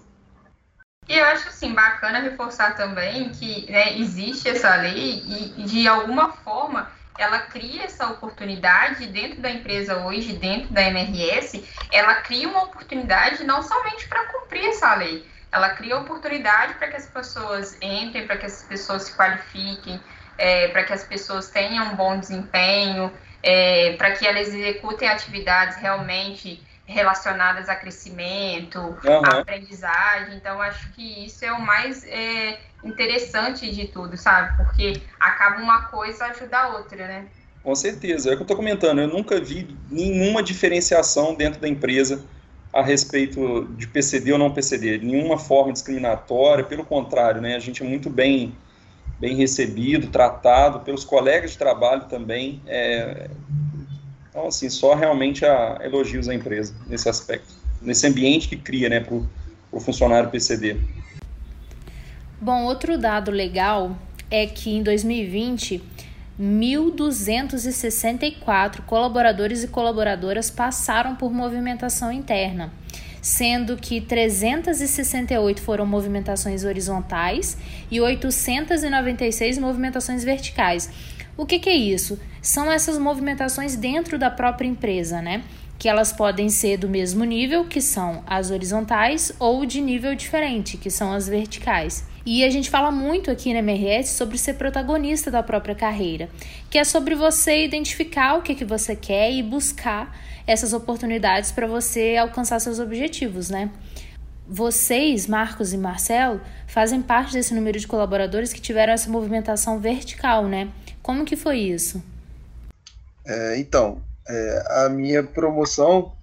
E 1.10 1.18
eu 1.18 1.26
acho 1.26 1.48
assim 1.50 1.74
bacana 1.74 2.20
reforçar 2.20 2.76
também 2.76 3.30
que 3.30 3.70
né, 3.72 3.98
existe 3.98 4.48
essa 4.48 4.76
lei 4.76 5.24
e 5.58 5.64
de 5.64 5.88
alguma 5.88 6.32
forma 6.32 6.90
ela 7.18 7.40
cria 7.40 7.84
essa 7.84 8.08
oportunidade 8.08 9.06
dentro 9.08 9.42
da 9.42 9.52
empresa 9.52 9.98
hoje, 9.98 10.34
dentro 10.34 10.74
da 10.74 10.82
MRS, 10.84 11.64
ela 11.92 12.16
cria 12.16 12.48
uma 12.48 12.64
oportunidade 12.64 13.44
não 13.44 13.62
somente 13.62 14.08
para 14.08 14.26
cumprir 14.26 14.66
essa 14.66 14.96
lei, 14.96 15.26
ela 15.52 15.72
cria 15.72 15.98
oportunidade 15.98 16.76
para 16.76 16.88
que 16.88 16.96
as 16.96 17.08
pessoas 17.08 17.78
entrem, 17.82 18.26
para 18.26 18.38
que 18.38 18.46
as 18.46 18.64
pessoas 18.64 19.04
se 19.04 19.16
qualifiquem, 19.16 20.00
é, 20.38 20.70
para 20.70 20.84
que 20.84 20.94
as 20.94 21.04
pessoas 21.04 21.50
tenham 21.50 21.92
um 21.92 21.96
bom 21.96 22.18
desempenho, 22.18 23.12
é, 23.44 23.94
para 23.94 24.12
que 24.12 24.26
elas 24.26 24.48
executem 24.48 25.08
atividades 25.08 25.78
realmente 25.78 26.62
relacionadas 26.86 27.70
a 27.70 27.76
crescimento, 27.76 28.80
uhum. 28.80 29.26
a 29.26 29.40
aprendizagem. 29.40 30.36
Então, 30.36 30.62
acho 30.62 30.92
que 30.94 31.26
isso 31.26 31.44
é 31.46 31.52
o 31.52 31.62
mais 31.62 32.04
é, 32.06 32.60
interessante 32.84 33.72
de 33.72 33.88
tudo, 33.88 34.18
sabe? 34.18 34.58
Porque 34.58 35.02
acaba 35.20 35.62
uma 35.62 35.84
coisa 35.84 36.26
ajuda 36.26 36.58
a 36.58 36.78
outra, 36.78 37.08
né? 37.08 37.26
Com 37.64 37.76
certeza, 37.76 38.30
é 38.30 38.34
o 38.34 38.36
que 38.36 38.42
eu 38.42 38.46
estou 38.46 38.58
comentando. 38.58 39.00
Eu 39.00 39.08
nunca 39.08 39.40
vi 39.40 39.76
nenhuma 39.90 40.42
diferenciação 40.42 41.36
dentro 41.36 41.62
da 41.62 41.68
empresa 41.68 42.24
a 42.74 42.82
respeito 42.82 43.66
de 43.78 43.86
PCD 43.86 44.32
ou 44.32 44.40
não 44.40 44.52
PCD, 44.52 44.98
nenhuma 44.98 45.38
forma 45.38 45.74
discriminatória, 45.74 46.64
pelo 46.64 46.86
contrário, 46.86 47.42
né? 47.42 47.56
A 47.56 47.60
gente 47.60 47.84
é 47.84 47.86
muito 47.86 48.10
bem 48.10 48.56
bem 49.22 49.36
recebido, 49.36 50.08
tratado 50.08 50.80
pelos 50.80 51.06
colegas 51.06 51.52
de 51.52 51.58
trabalho 51.60 52.06
também. 52.06 52.60
É, 52.66 53.30
então, 54.28 54.48
assim, 54.48 54.68
só 54.68 54.96
realmente 54.96 55.46
a, 55.46 55.80
elogios 55.84 56.28
à 56.28 56.34
empresa 56.34 56.74
nesse 56.88 57.08
aspecto, 57.08 57.54
nesse 57.80 58.08
ambiente 58.08 58.50
que 58.50 58.58
cria, 58.58 58.90
né, 58.90 59.00
para 59.00 59.22
o 59.72 59.80
funcionário 59.80 60.32
PCD. 60.32 60.78
Bom, 62.42 62.64
outro 62.64 62.98
dado 62.98 63.30
legal 63.30 63.96
é 64.32 64.48
que 64.48 64.72
em 64.72 64.82
2020 64.82 65.84
1.264 66.40 68.82
colaboradores 68.88 69.64
e 69.64 69.68
colaboradoras 69.68 70.50
passaram 70.50 71.16
por 71.16 71.32
movimentação 71.32 72.12
interna, 72.12 72.74
sendo 73.22 73.78
que 73.78 74.02
368 74.02 75.62
foram 75.62 75.86
movimentações 75.86 76.64
horizontais 76.64 77.58
e 77.90 78.02
896 78.02 79.60
movimentações 79.60 80.24
verticais. 80.24 80.90
O 81.38 81.46
que, 81.46 81.60
que 81.60 81.70
é 81.70 81.76
isso? 81.76 82.20
São 82.42 82.72
essas 82.72 82.98
movimentações 82.98 83.76
dentro 83.76 84.18
da 84.18 84.30
própria 84.30 84.68
empresa, 84.68 85.22
né? 85.22 85.44
Que 85.82 85.90
elas 85.90 86.14
podem 86.14 86.48
ser 86.48 86.78
do 86.78 86.88
mesmo 86.88 87.24
nível, 87.24 87.66
que 87.66 87.82
são 87.82 88.24
as 88.28 88.52
horizontais, 88.52 89.32
ou 89.40 89.66
de 89.66 89.82
nível 89.82 90.14
diferente, 90.14 90.78
que 90.78 90.92
são 90.92 91.12
as 91.12 91.28
verticais. 91.28 92.06
E 92.24 92.44
a 92.44 92.52
gente 92.52 92.70
fala 92.70 92.92
muito 92.92 93.32
aqui 93.32 93.52
na 93.52 93.64
MRS 93.64 94.10
sobre 94.16 94.38
ser 94.38 94.54
protagonista 94.54 95.32
da 95.32 95.42
própria 95.42 95.74
carreira, 95.74 96.30
que 96.70 96.78
é 96.78 96.84
sobre 96.84 97.16
você 97.16 97.66
identificar 97.66 98.36
o 98.36 98.44
que, 98.44 98.54
que 98.54 98.64
você 98.64 98.96
quer 98.96 99.32
e 99.32 99.42
buscar 99.42 100.16
essas 100.46 100.72
oportunidades 100.72 101.52
para 101.52 101.66
você 101.66 102.16
alcançar 102.16 102.60
seus 102.60 102.78
objetivos, 102.78 103.50
né? 103.50 103.72
Vocês, 104.48 105.26
Marcos 105.26 105.74
e 105.74 105.80
Marcelo, 105.80 106.42
fazem 106.68 107.02
parte 107.02 107.34
desse 107.34 107.56
número 107.56 107.80
de 107.80 107.88
colaboradores 107.88 108.54
que 108.54 108.62
tiveram 108.62 108.94
essa 108.94 109.10
movimentação 109.10 109.80
vertical, 109.80 110.46
né? 110.46 110.70
Como 111.02 111.26
que 111.26 111.36
foi 111.36 111.58
isso? 111.58 112.04
É, 113.26 113.58
então, 113.58 114.00
é, 114.32 114.86
a 114.86 114.90
minha 114.90 115.22
promoção 115.22 116.16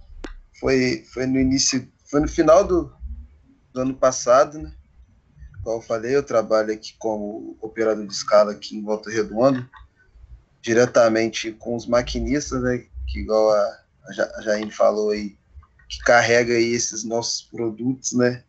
foi, 0.58 1.04
foi 1.12 1.26
no 1.26 1.38
início, 1.38 1.86
foi 2.10 2.20
no 2.20 2.28
final 2.28 2.64
do, 2.64 2.90
do 3.72 3.82
ano 3.82 3.94
passado, 3.94 4.58
né? 4.58 4.72
Como 5.62 5.76
eu 5.76 5.82
falei, 5.82 6.16
eu 6.16 6.22
trabalho 6.22 6.72
aqui 6.72 6.94
como 6.98 7.58
operador 7.60 8.06
de 8.06 8.12
escala 8.12 8.52
aqui 8.52 8.76
em 8.76 8.82
Volta 8.82 9.10
Redonda, 9.10 9.68
diretamente 10.62 11.52
com 11.52 11.76
os 11.76 11.86
maquinistas, 11.86 12.62
né? 12.62 12.86
Que 13.06 13.20
igual 13.20 13.50
a, 13.50 13.78
a 14.36 14.42
Jaine 14.42 14.70
falou 14.70 15.10
aí, 15.10 15.36
que 15.88 15.98
carrega 15.98 16.54
aí 16.54 16.72
esses 16.72 17.04
nossos 17.04 17.42
produtos, 17.42 18.12
né? 18.12 18.42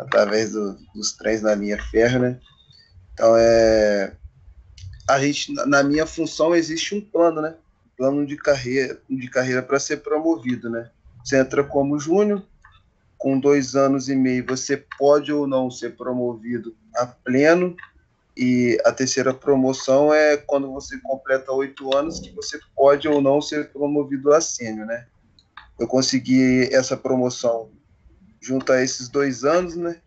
Através 0.00 0.52
do, 0.52 0.74
dos 0.94 1.12
trens 1.12 1.42
na 1.42 1.54
linha 1.54 1.80
ferro, 1.90 2.18
né? 2.18 2.40
Então, 3.12 3.36
é, 3.36 4.16
a 5.08 5.20
gente, 5.20 5.52
na 5.66 5.84
minha 5.84 6.06
função, 6.06 6.54
existe 6.54 6.94
um 6.94 7.00
plano, 7.00 7.40
né? 7.40 7.54
Plano 7.96 8.26
de 8.26 8.36
carreira, 8.36 9.00
de 9.08 9.28
carreira 9.30 9.62
para 9.62 9.78
ser 9.78 9.98
promovido, 9.98 10.68
né? 10.68 10.90
Você 11.24 11.38
entra 11.38 11.64
como 11.64 11.98
júnior, 11.98 12.44
com 13.18 13.40
dois 13.40 13.74
anos 13.74 14.08
e 14.08 14.14
meio 14.14 14.44
você 14.46 14.84
pode 14.98 15.32
ou 15.32 15.46
não 15.46 15.70
ser 15.70 15.96
promovido 15.96 16.76
a 16.94 17.06
pleno, 17.06 17.74
e 18.36 18.78
a 18.84 18.92
terceira 18.92 19.32
promoção 19.32 20.12
é 20.12 20.36
quando 20.36 20.70
você 20.70 21.00
completa 21.00 21.52
oito 21.52 21.96
anos 21.96 22.20
que 22.20 22.30
você 22.32 22.60
pode 22.74 23.08
ou 23.08 23.22
não 23.22 23.40
ser 23.40 23.70
promovido 23.70 24.32
a 24.32 24.40
sênior, 24.42 24.86
né? 24.86 25.06
Eu 25.78 25.88
consegui 25.88 26.68
essa 26.72 26.96
promoção 26.96 27.70
junto 28.40 28.72
a 28.72 28.82
esses 28.82 29.08
dois 29.08 29.42
anos, 29.42 29.74
né? 29.74 30.00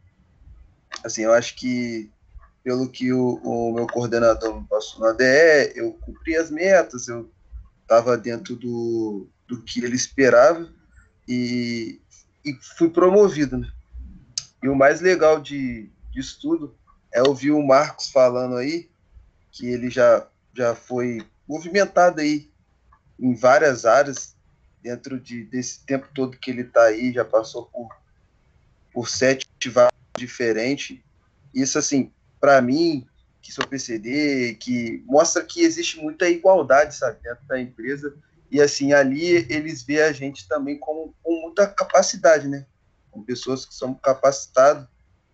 Assim, 1.04 1.24
eu 1.24 1.34
acho 1.34 1.56
que 1.56 2.12
pelo 2.64 2.88
que 2.88 3.12
o, 3.12 3.40
o 3.44 3.74
meu 3.74 3.88
coordenador 3.88 4.62
me 4.62 4.68
passou 4.68 5.02
na 5.02 5.12
DE, 5.12 5.74
eu 5.76 5.94
cumpri 5.94 6.36
as 6.36 6.52
metas, 6.52 7.08
eu 7.08 7.32
estava 7.90 8.16
dentro 8.16 8.56
do, 8.56 9.28
do 9.48 9.64
que 9.64 9.84
ele 9.84 9.96
esperava 9.96 10.70
e, 11.28 12.00
e 12.46 12.54
fui 12.78 12.88
promovido, 12.92 13.58
né? 13.58 13.72
E 14.62 14.70
o 14.70 14.76
mais 14.76 15.02
legal 15.02 15.42
de, 15.42 15.90
disso 16.12 16.38
tudo 16.40 16.78
é 17.12 17.24
ouvir 17.24 17.50
o 17.50 17.66
Marcos 17.66 18.12
falando 18.12 18.58
aí 18.58 18.92
que 19.52 19.66
ele 19.66 19.90
já, 19.90 20.28
já 20.54 20.76
foi 20.76 21.26
movimentado 21.48 22.22
aí 22.22 22.52
em 23.20 23.34
várias 23.34 23.86
áreas 23.86 24.36
dentro 24.84 25.20
de, 25.20 25.44
desse 25.46 25.84
tempo 25.84 26.08
todo 26.14 26.38
que 26.38 26.52
ele 26.52 26.62
está 26.62 26.84
aí, 26.84 27.12
já 27.12 27.26
passou 27.26 27.66
por, 27.66 27.90
por 28.94 29.10
sete 29.10 29.48
vagas 29.68 29.92
diferentes. 30.16 31.00
Isso, 31.54 31.80
assim, 31.80 32.12
para 32.40 32.62
mim, 32.62 33.08
que 33.42 33.52
sou 33.52 33.66
PCD, 33.68 34.56
que 34.60 35.04
mostra 35.06 35.44
que 35.44 35.62
existe 35.62 36.00
muita 36.00 36.30
igualdade, 36.30 36.96
sabe, 36.96 37.20
dentro 37.24 37.46
da 37.48 37.60
empresa. 37.60 38.16
E, 38.52 38.62
assim, 38.62 38.94
ali 38.94 39.46
eles 39.50 39.84
veem 39.84 40.02
a 40.02 40.12
gente 40.12 40.48
também 40.48 40.78
com, 40.78 41.14
com 41.24 41.42
muita 41.42 41.68
capacidade, 41.68 42.48
né? 42.48 42.66
Com 43.12 43.24
pessoas 43.24 43.66
que 43.66 43.74
são 43.74 43.94
capacitadas. 43.94 44.88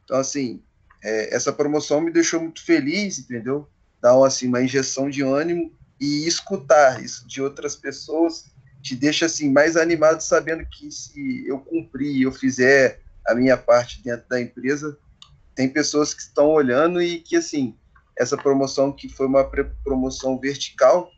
Então, 0.03 0.17
assim, 0.17 0.61
é, 1.03 1.35
essa 1.35 1.51
promoção 1.51 2.01
me 2.01 2.11
deixou 2.11 2.39
muito 2.39 2.63
feliz, 2.63 3.19
entendeu? 3.19 3.69
Dá, 4.01 4.11
assim, 4.25 4.47
uma 4.47 4.61
injeção 4.61 5.09
de 5.09 5.21
ânimo 5.21 5.73
e 5.99 6.27
escutar 6.27 7.03
isso 7.03 7.27
de 7.27 7.41
outras 7.41 7.75
pessoas 7.75 8.53
te 8.85 8.95
deixa, 8.95 9.25
assim, 9.25 9.51
mais 9.51 9.75
animado 9.75 10.21
sabendo 10.21 10.63
que 10.63 10.91
se 10.91 11.43
eu 11.47 11.57
cumprir, 11.57 12.21
eu 12.21 12.31
fizer 12.31 13.01
a 13.25 13.33
minha 13.33 13.57
parte 13.57 14.03
dentro 14.03 14.29
da 14.29 14.39
empresa, 14.39 14.95
tem 15.55 15.67
pessoas 15.67 16.13
que 16.13 16.21
estão 16.21 16.49
olhando 16.49 17.01
e 17.01 17.19
que, 17.19 17.35
assim, 17.35 17.75
essa 18.17 18.37
promoção 18.37 18.91
que 18.91 19.09
foi 19.09 19.27
uma 19.27 19.43
promoção 19.83 20.39
vertical, 20.39 21.11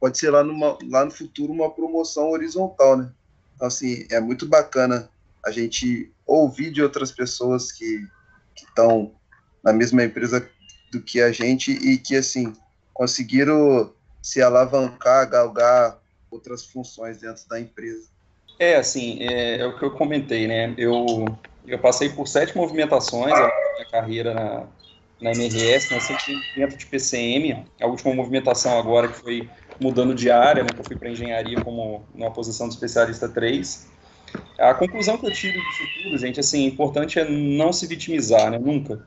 pode 0.00 0.18
ser 0.18 0.30
lá, 0.30 0.42
numa, 0.42 0.76
lá 0.88 1.04
no 1.04 1.10
futuro 1.10 1.52
uma 1.52 1.70
promoção 1.70 2.30
horizontal, 2.30 2.96
né? 2.96 3.12
Então, 3.54 3.68
assim, 3.68 4.06
é 4.10 4.18
muito 4.18 4.46
bacana 4.46 5.08
a 5.44 5.50
gente 5.50 6.10
ouvir 6.26 6.70
de 6.70 6.82
outras 6.82 7.12
pessoas 7.12 7.70
que 7.70 8.06
estão 8.56 9.12
na 9.62 9.72
mesma 9.72 10.02
empresa 10.02 10.48
do 10.90 11.00
que 11.00 11.20
a 11.20 11.30
gente 11.30 11.72
e 11.72 11.98
que, 11.98 12.16
assim, 12.16 12.52
conseguiram 12.92 13.92
se 14.22 14.42
alavancar, 14.42 15.28
galgar 15.28 15.98
outras 16.30 16.64
funções 16.64 17.18
dentro 17.18 17.46
da 17.48 17.60
empresa. 17.60 18.08
É, 18.58 18.76
assim, 18.76 19.18
é, 19.20 19.60
é 19.60 19.66
o 19.66 19.78
que 19.78 19.84
eu 19.84 19.90
comentei, 19.90 20.46
né? 20.46 20.74
Eu, 20.76 21.24
eu 21.66 21.78
passei 21.78 22.10
por 22.10 22.28
sete 22.28 22.56
movimentações 22.56 23.32
na 23.32 23.50
minha 23.74 23.90
carreira 23.90 24.34
na, 24.34 24.66
na 25.20 25.32
MRS, 25.32 25.92
né, 25.92 26.00
sempre 26.00 26.40
dentro 26.56 26.76
de 26.76 26.86
PCM. 26.86 27.64
A 27.80 27.86
última 27.86 28.14
movimentação 28.14 28.78
agora 28.78 29.08
que 29.08 29.18
foi 29.18 29.48
mudando 29.80 30.14
de 30.14 30.30
área, 30.30 30.62
né, 30.62 30.70
que 30.72 30.80
eu 30.80 30.84
fui 30.84 30.96
para 30.96 31.10
engenharia 31.10 31.60
como 31.60 32.06
numa 32.14 32.30
posição 32.30 32.68
de 32.68 32.74
especialista 32.74 33.28
3. 33.28 33.88
A 34.58 34.74
conclusão 34.74 35.16
que 35.16 35.26
eu 35.26 35.32
tiro 35.32 35.58
disso 35.58 35.82
tudo, 36.02 36.18
gente, 36.18 36.40
assim, 36.40 36.66
importante 36.66 37.18
é 37.18 37.24
não 37.24 37.72
se 37.72 37.86
vitimizar, 37.86 38.50
né, 38.50 38.58
nunca. 38.58 39.06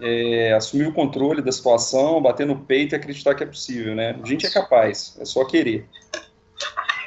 É, 0.00 0.52
assumir 0.54 0.88
o 0.88 0.92
controle 0.92 1.40
da 1.40 1.52
situação, 1.52 2.20
bater 2.20 2.46
no 2.46 2.64
peito 2.64 2.94
e 2.94 2.96
acreditar 2.96 3.34
que 3.34 3.44
é 3.44 3.46
possível, 3.46 3.94
né? 3.94 4.18
A 4.20 4.26
gente 4.26 4.44
é 4.44 4.50
capaz, 4.50 5.16
é 5.20 5.24
só 5.24 5.44
querer 5.44 5.88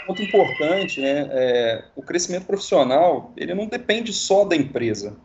ponto 0.07 0.21
importante, 0.21 1.01
né, 1.01 1.27
é, 1.29 1.83
o 1.95 2.01
crescimento 2.01 2.45
profissional, 2.45 3.33
ele 3.35 3.53
não 3.53 3.67
depende 3.67 4.13
só 4.13 4.45
da 4.45 4.55
empresa. 4.55 5.17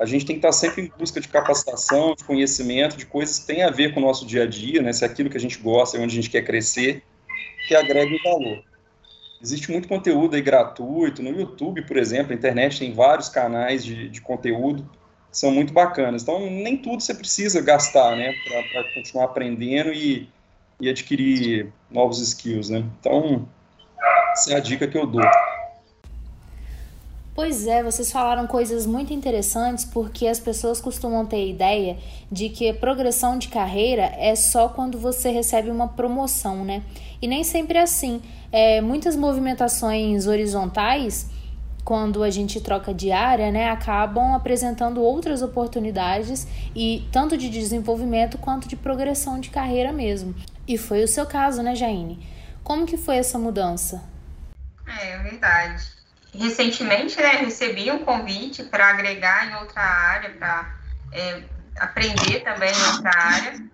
A 0.00 0.06
gente 0.06 0.24
tem 0.24 0.36
que 0.36 0.38
estar 0.38 0.52
sempre 0.52 0.82
em 0.82 0.92
busca 0.98 1.20
de 1.20 1.28
capacitação, 1.28 2.14
de 2.14 2.24
conhecimento, 2.24 2.96
de 2.96 3.04
coisas 3.04 3.38
que 3.38 3.46
têm 3.46 3.62
a 3.62 3.70
ver 3.70 3.92
com 3.92 4.00
o 4.00 4.02
nosso 4.02 4.24
dia 4.24 4.44
a 4.44 4.46
dia, 4.46 4.80
né, 4.80 4.94
se 4.94 5.04
é 5.04 5.06
aquilo 5.06 5.28
que 5.28 5.36
a 5.36 5.40
gente 5.40 5.58
gosta, 5.58 5.98
é 5.98 6.00
onde 6.00 6.18
a 6.18 6.22
gente 6.22 6.30
quer 6.30 6.40
crescer, 6.40 7.02
que 7.68 7.74
agrega 7.76 8.16
valor. 8.24 8.64
Existe 9.42 9.70
muito 9.70 9.86
conteúdo 9.86 10.36
aí 10.36 10.40
gratuito, 10.40 11.22
no 11.22 11.38
YouTube, 11.38 11.82
por 11.82 11.98
exemplo, 11.98 12.32
a 12.32 12.34
internet 12.34 12.78
tem 12.78 12.94
vários 12.94 13.28
canais 13.28 13.84
de, 13.84 14.08
de 14.08 14.22
conteúdo 14.22 14.88
que 15.30 15.36
são 15.36 15.50
muito 15.50 15.72
bacanas. 15.72 16.22
Então, 16.22 16.48
nem 16.50 16.78
tudo 16.78 17.02
você 17.02 17.14
precisa 17.14 17.60
gastar, 17.60 18.16
né, 18.16 18.34
para 18.72 18.84
continuar 18.94 19.26
aprendendo 19.26 19.92
e, 19.92 20.30
e 20.80 20.88
adquirir 20.88 21.70
novos 21.90 22.20
skills, 22.20 22.70
né. 22.70 22.84
Então, 22.98 23.46
essa 24.32 24.54
é 24.54 24.56
a 24.56 24.60
dica 24.60 24.88
que 24.88 24.96
eu 24.96 25.06
dou. 25.06 25.20
Pois 27.40 27.66
é, 27.66 27.82
vocês 27.82 28.12
falaram 28.12 28.46
coisas 28.46 28.84
muito 28.84 29.14
interessantes 29.14 29.86
porque 29.86 30.26
as 30.26 30.38
pessoas 30.38 30.78
costumam 30.78 31.24
ter 31.24 31.36
a 31.36 31.46
ideia 31.46 31.98
de 32.30 32.50
que 32.50 32.68
a 32.68 32.74
progressão 32.74 33.38
de 33.38 33.48
carreira 33.48 34.12
é 34.18 34.34
só 34.34 34.68
quando 34.68 34.98
você 34.98 35.30
recebe 35.30 35.70
uma 35.70 35.88
promoção, 35.88 36.66
né? 36.66 36.82
E 37.20 37.26
nem 37.26 37.42
sempre 37.42 37.78
é 37.78 37.80
assim. 37.80 38.20
É, 38.52 38.82
muitas 38.82 39.16
movimentações 39.16 40.26
horizontais, 40.26 41.30
quando 41.82 42.22
a 42.22 42.28
gente 42.28 42.60
troca 42.60 42.92
de 42.92 43.10
área, 43.10 43.50
né, 43.50 43.70
acabam 43.70 44.34
apresentando 44.34 45.00
outras 45.00 45.40
oportunidades 45.40 46.46
e 46.76 47.08
tanto 47.10 47.38
de 47.38 47.48
desenvolvimento 47.48 48.36
quanto 48.36 48.68
de 48.68 48.76
progressão 48.76 49.40
de 49.40 49.48
carreira 49.48 49.94
mesmo. 49.94 50.34
E 50.68 50.76
foi 50.76 51.02
o 51.02 51.08
seu 51.08 51.24
caso, 51.24 51.62
né, 51.62 51.74
Jaine? 51.74 52.18
Como 52.62 52.84
que 52.84 52.98
foi 52.98 53.16
essa 53.16 53.38
mudança? 53.38 54.04
É, 54.86 55.12
é 55.12 55.18
verdade 55.22 55.99
recentemente, 56.34 57.20
né, 57.20 57.36
recebi 57.36 57.90
um 57.90 58.04
convite 58.04 58.62
para 58.62 58.88
agregar 58.88 59.48
em 59.48 59.54
outra 59.56 59.82
área, 59.82 60.30
para 60.30 60.74
é, 61.12 61.42
aprender 61.78 62.40
também 62.40 62.72
em 62.72 62.92
outra 62.92 63.10
área, 63.14 63.64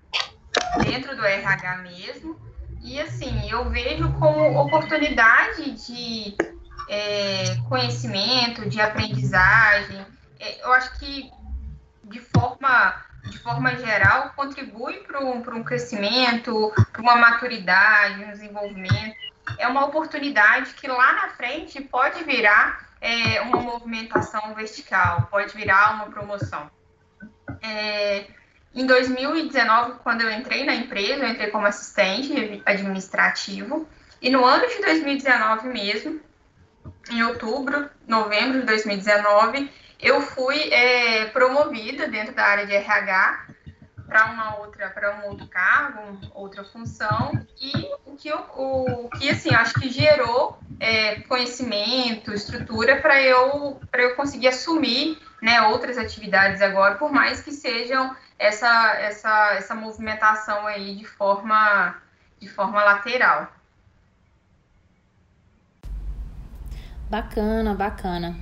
dentro 0.82 1.16
do 1.16 1.24
RH 1.24 1.76
mesmo. 1.78 2.40
E, 2.82 3.00
assim, 3.00 3.50
eu 3.50 3.68
vejo 3.68 4.12
como 4.14 4.60
oportunidade 4.60 5.72
de 5.72 6.36
é, 6.88 7.56
conhecimento, 7.68 8.68
de 8.68 8.80
aprendizagem. 8.80 10.06
É, 10.38 10.64
eu 10.64 10.72
acho 10.72 10.96
que, 10.98 11.30
de 12.04 12.20
forma, 12.20 12.94
de 13.24 13.38
forma 13.38 13.74
geral, 13.76 14.32
contribui 14.36 14.98
para 14.98 15.20
um, 15.20 15.38
um 15.38 15.64
crescimento, 15.64 16.72
para 16.92 17.02
uma 17.02 17.16
maturidade, 17.16 18.24
um 18.24 18.30
desenvolvimento 18.30 19.25
é 19.58 19.66
uma 19.66 19.84
oportunidade 19.84 20.74
que 20.74 20.88
lá 20.88 21.12
na 21.12 21.28
frente 21.30 21.80
pode 21.80 22.22
virar 22.24 22.86
é, 23.00 23.40
uma 23.42 23.60
movimentação 23.60 24.54
vertical, 24.54 25.28
pode 25.30 25.56
virar 25.56 25.94
uma 25.94 26.06
promoção. 26.06 26.70
É, 27.62 28.26
em 28.74 28.84
2019, 28.86 30.00
quando 30.02 30.22
eu 30.22 30.30
entrei 30.30 30.64
na 30.64 30.74
empresa, 30.74 31.24
eu 31.24 31.28
entrei 31.28 31.50
como 31.50 31.66
assistente 31.66 32.62
administrativo, 32.66 33.88
e 34.20 34.30
no 34.30 34.44
ano 34.44 34.66
de 34.66 34.80
2019 34.80 35.68
mesmo, 35.68 36.20
em 37.10 37.22
outubro, 37.22 37.88
novembro 38.06 38.60
de 38.60 38.66
2019, 38.66 39.70
eu 40.00 40.20
fui 40.20 40.72
é, 40.72 41.26
promovida 41.26 42.08
dentro 42.08 42.34
da 42.34 42.44
área 42.44 42.66
de 42.66 42.74
RH 42.74 43.46
para 44.06 44.26
uma 44.26 44.58
outra 44.58 44.88
para 44.90 45.16
um 45.16 45.28
outro 45.28 45.46
cargo, 45.46 46.18
outra 46.34 46.64
função 46.64 47.32
e 47.60 47.72
o 48.04 48.16
que 48.16 48.28
eu, 48.28 48.38
o 48.56 49.10
que 49.18 49.30
assim 49.30 49.54
acho 49.54 49.74
que 49.74 49.90
gerou 49.90 50.58
é, 50.78 51.20
conhecimento, 51.22 52.32
estrutura 52.32 53.00
para 53.00 53.20
eu 53.20 53.80
para 53.90 54.02
eu 54.02 54.16
conseguir 54.16 54.48
assumir 54.48 55.18
né, 55.42 55.62
outras 55.62 55.98
atividades 55.98 56.62
agora, 56.62 56.96
por 56.96 57.12
mais 57.12 57.40
que 57.40 57.52
sejam 57.52 58.14
essa 58.38 58.94
essa 58.94 59.54
essa 59.54 59.74
movimentação 59.74 60.66
aí 60.66 60.94
de 60.94 61.04
forma 61.04 61.96
de 62.38 62.48
forma 62.48 62.82
lateral. 62.82 63.52
Bacana, 67.08 67.74
bacana. 67.74 68.36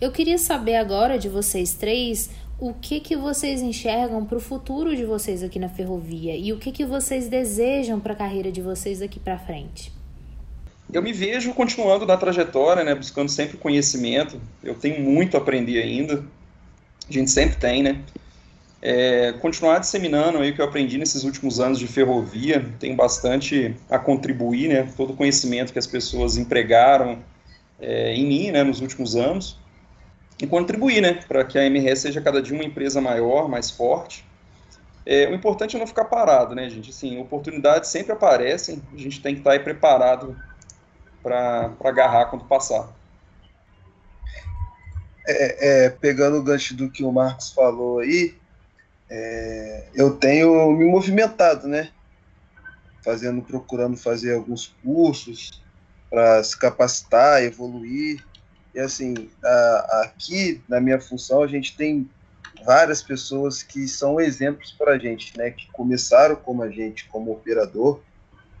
Eu 0.00 0.10
queria 0.10 0.36
saber 0.36 0.74
agora 0.74 1.16
de 1.16 1.28
vocês 1.28 1.74
três 1.74 2.28
o 2.62 2.72
que 2.72 3.00
que 3.00 3.16
vocês 3.16 3.60
enxergam 3.60 4.24
para 4.24 4.38
o 4.38 4.40
futuro 4.40 4.94
de 4.94 5.04
vocês 5.04 5.42
aqui 5.42 5.58
na 5.58 5.68
ferrovia 5.68 6.36
e 6.36 6.52
o 6.52 6.58
que 6.58 6.70
que 6.70 6.84
vocês 6.84 7.26
desejam 7.26 7.98
para 7.98 8.12
a 8.12 8.16
carreira 8.16 8.52
de 8.52 8.62
vocês 8.62 9.00
daqui 9.00 9.18
para 9.18 9.36
frente. 9.36 9.92
Eu 10.92 11.02
me 11.02 11.12
vejo 11.12 11.52
continuando 11.54 12.06
na 12.06 12.16
trajetória, 12.16 12.84
né, 12.84 12.94
buscando 12.94 13.28
sempre 13.28 13.56
conhecimento. 13.56 14.40
Eu 14.62 14.76
tenho 14.76 15.00
muito 15.00 15.36
a 15.36 15.40
aprender 15.40 15.82
ainda. 15.82 16.24
A 17.08 17.12
gente 17.12 17.32
sempre 17.32 17.56
tem, 17.56 17.82
né? 17.82 18.00
É, 18.80 19.32
continuar 19.40 19.80
disseminando 19.80 20.38
aí 20.38 20.52
o 20.52 20.54
que 20.54 20.60
eu 20.60 20.64
aprendi 20.64 20.98
nesses 20.98 21.24
últimos 21.24 21.58
anos 21.58 21.80
de 21.80 21.88
ferrovia. 21.88 22.64
Tenho 22.78 22.94
bastante 22.94 23.74
a 23.90 23.98
contribuir, 23.98 24.68
né? 24.68 24.88
Todo 24.96 25.14
o 25.14 25.16
conhecimento 25.16 25.72
que 25.72 25.80
as 25.80 25.86
pessoas 25.88 26.36
empregaram 26.36 27.18
é, 27.80 28.14
em 28.14 28.24
mim, 28.24 28.50
né, 28.52 28.62
nos 28.62 28.80
últimos 28.80 29.16
anos 29.16 29.60
e 30.42 30.46
contribuir, 30.46 31.00
né, 31.00 31.14
para 31.28 31.44
que 31.44 31.56
a 31.56 31.64
MRS 31.64 32.02
seja 32.02 32.20
cada 32.20 32.42
dia 32.42 32.52
uma 32.52 32.64
empresa 32.64 33.00
maior, 33.00 33.48
mais 33.48 33.70
forte. 33.70 34.26
É, 35.06 35.28
o 35.28 35.34
importante 35.34 35.76
é 35.76 35.78
não 35.78 35.86
ficar 35.86 36.06
parado, 36.06 36.52
né, 36.52 36.68
gente? 36.68 36.90
Assim, 36.90 37.16
oportunidades 37.20 37.90
sempre 37.90 38.12
aparecem, 38.12 38.82
a 38.92 38.98
gente 38.98 39.22
tem 39.22 39.34
que 39.34 39.40
estar 39.40 39.52
aí 39.52 39.60
preparado 39.60 40.36
para 41.22 41.72
agarrar 41.84 42.26
quando 42.26 42.44
passar. 42.44 42.92
É, 45.28 45.84
é, 45.84 45.90
pegando 45.90 46.38
o 46.38 46.42
gancho 46.42 46.74
do 46.74 46.90
que 46.90 47.04
o 47.04 47.12
Marcos 47.12 47.52
falou 47.52 48.00
aí, 48.00 48.34
é, 49.08 49.86
eu 49.94 50.16
tenho 50.16 50.72
me 50.72 50.86
movimentado, 50.86 51.68
né? 51.68 51.90
Fazendo, 53.04 53.42
procurando 53.42 53.96
fazer 53.96 54.34
alguns 54.34 54.74
cursos 54.82 55.62
para 56.10 56.42
se 56.42 56.58
capacitar, 56.58 57.44
evoluir. 57.44 58.24
E 58.74 58.80
assim, 58.80 59.28
a, 59.44 60.02
aqui 60.04 60.62
na 60.68 60.80
minha 60.80 61.00
função, 61.00 61.42
a 61.42 61.46
gente 61.46 61.76
tem 61.76 62.08
várias 62.64 63.02
pessoas 63.02 63.62
que 63.62 63.86
são 63.88 64.20
exemplos 64.20 64.72
para 64.72 64.92
a 64.92 64.98
gente, 64.98 65.36
né? 65.36 65.50
Que 65.50 65.70
começaram 65.72 66.36
como 66.36 66.62
a 66.62 66.70
gente, 66.70 67.08
como 67.08 67.32
operador, 67.32 68.00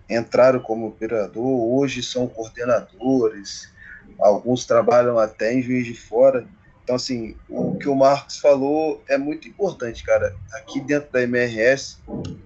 entraram 0.08 0.60
como 0.60 0.86
operador, 0.86 1.46
hoje 1.46 2.02
são 2.02 2.26
coordenadores, 2.26 3.72
alguns 4.18 4.66
trabalham 4.66 5.18
até 5.18 5.54
em 5.54 5.62
Juiz 5.62 5.86
de 5.86 5.94
Fora. 5.94 6.46
Então, 6.82 6.96
assim, 6.96 7.36
o 7.48 7.76
que 7.76 7.88
o 7.88 7.94
Marcos 7.94 8.38
falou 8.38 9.02
é 9.08 9.16
muito 9.16 9.48
importante, 9.48 10.02
cara. 10.02 10.34
Aqui 10.54 10.80
dentro 10.80 11.12
da 11.12 11.22
MRS, 11.22 11.98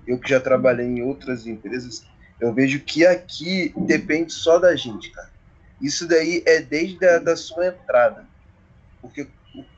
eu 0.07 0.19
que 0.19 0.29
já 0.29 0.39
trabalhei 0.39 0.87
em 0.87 1.03
outras 1.03 1.47
empresas, 1.47 2.05
eu 2.39 2.53
vejo 2.53 2.81
que 2.81 3.07
aqui 3.07 3.75
depende 3.79 4.33
só 4.33 4.59
da 4.59 4.77
gente, 4.77 5.11
cara. 5.11 5.31
Isso 5.81 6.07
daí 6.09 6.43
é 6.47 6.61
desde 6.61 7.05
a 7.07 7.19
da 7.19 7.37
sua 7.37 7.69
entrada. 7.69 8.27
Porque 9.01 9.29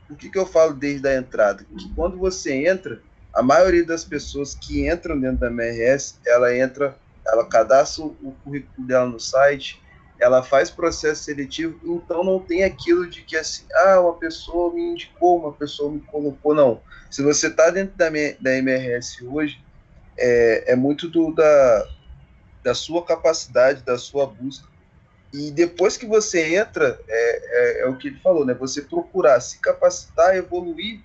o 0.09 0.15
que, 0.15 0.29
que 0.29 0.37
eu 0.37 0.45
falo 0.45 0.73
desde 0.73 1.07
a 1.07 1.15
entrada? 1.15 1.63
Que 1.63 1.93
quando 1.93 2.17
você 2.17 2.67
entra, 2.67 3.01
a 3.33 3.43
maioria 3.43 3.85
das 3.85 4.03
pessoas 4.03 4.55
que 4.55 4.89
entram 4.89 5.19
dentro 5.19 5.37
da 5.37 5.47
MRS, 5.47 6.15
ela 6.25 6.55
entra, 6.55 6.97
ela 7.27 7.45
cadastra 7.47 8.05
o 8.05 8.35
currículo 8.43 8.87
dela 8.87 9.05
no 9.05 9.19
site, 9.19 9.81
ela 10.19 10.43
faz 10.43 10.69
processo 10.69 11.23
seletivo, 11.23 11.79
então 11.83 12.23
não 12.23 12.39
tem 12.39 12.63
aquilo 12.63 13.09
de 13.09 13.21
que 13.21 13.37
assim, 13.37 13.63
ah, 13.73 14.01
uma 14.01 14.15
pessoa 14.15 14.73
me 14.73 14.81
indicou, 14.81 15.39
uma 15.39 15.53
pessoa 15.53 15.91
me 15.91 16.01
colocou, 16.01 16.53
não. 16.53 16.81
Se 17.09 17.21
você 17.23 17.47
está 17.47 17.69
dentro 17.69 17.95
da, 17.95 18.09
da 18.09 18.57
MRS 18.57 19.25
hoje, 19.25 19.61
é, 20.17 20.73
é 20.73 20.75
muito 20.75 21.07
do, 21.07 21.33
da, 21.33 21.87
da 22.63 22.73
sua 22.73 23.05
capacidade, 23.05 23.83
da 23.83 23.97
sua 23.97 24.27
busca 24.27 24.68
e 25.31 25.51
depois 25.51 25.95
que 25.95 26.07
você 26.07 26.55
entra, 26.55 26.99
é, 27.07 27.81
é, 27.81 27.81
é, 27.81 27.87
o 27.87 27.95
que 27.97 28.07
ele 28.07 28.19
falou, 28.19 28.45
né? 28.45 28.53
Você 28.55 28.81
procurar 28.81 29.39
se 29.39 29.59
capacitar, 29.59 30.35
evoluir, 30.35 31.01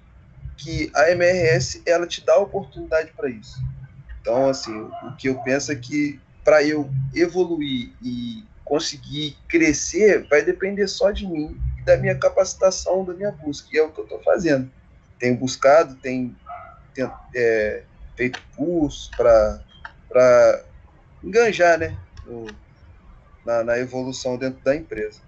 que 0.57 0.91
a 0.95 1.11
MRS 1.11 1.83
ela 1.85 2.07
te 2.07 2.25
dá 2.25 2.39
oportunidade 2.39 3.13
para 3.17 3.29
isso. 3.29 3.61
Então, 4.21 4.49
assim, 4.49 4.73
o 5.03 5.17
que 5.17 5.29
eu 5.29 5.39
penso 5.43 5.71
é 5.71 5.77
que 5.77 6.19
para 6.43 6.63
eu 6.63 6.89
evoluir 7.15 7.93
e 8.03 8.45
conseguir 8.65 9.37
crescer, 9.49 10.27
vai 10.29 10.43
depender 10.43 10.89
só 10.89 11.11
de 11.11 11.27
mim 11.27 11.61
e 11.79 11.83
da 11.83 11.97
minha 11.99 12.15
capacitação, 12.15 13.05
da 13.05 13.13
minha 13.13 13.31
busca. 13.31 13.69
E 13.73 13.79
é 13.79 13.83
o 13.83 13.91
que 13.91 14.01
eu 14.01 14.05
estou 14.05 14.23
fazendo. 14.23 14.71
Tenho 15.19 15.37
buscado, 15.37 15.97
tenho, 15.97 16.35
tenho 16.95 17.13
é, 17.35 17.83
feito 18.17 18.41
curso 18.57 19.11
para 19.17 20.65
enganjar, 21.23 21.79
né? 21.79 21.97
No, 22.25 22.47
na, 23.45 23.63
na 23.63 23.79
evolução 23.79 24.37
dentro 24.37 24.63
da 24.63 24.75
empresa. 24.75 25.21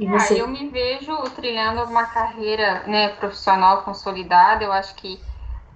Ah, 0.00 0.32
eu 0.32 0.48
me 0.48 0.68
vejo 0.70 1.14
trilhando 1.36 1.82
uma 1.84 2.06
carreira 2.06 2.82
né, 2.86 3.10
profissional 3.10 3.82
consolidada. 3.82 4.64
Eu 4.64 4.72
acho 4.72 4.94
que 4.94 5.20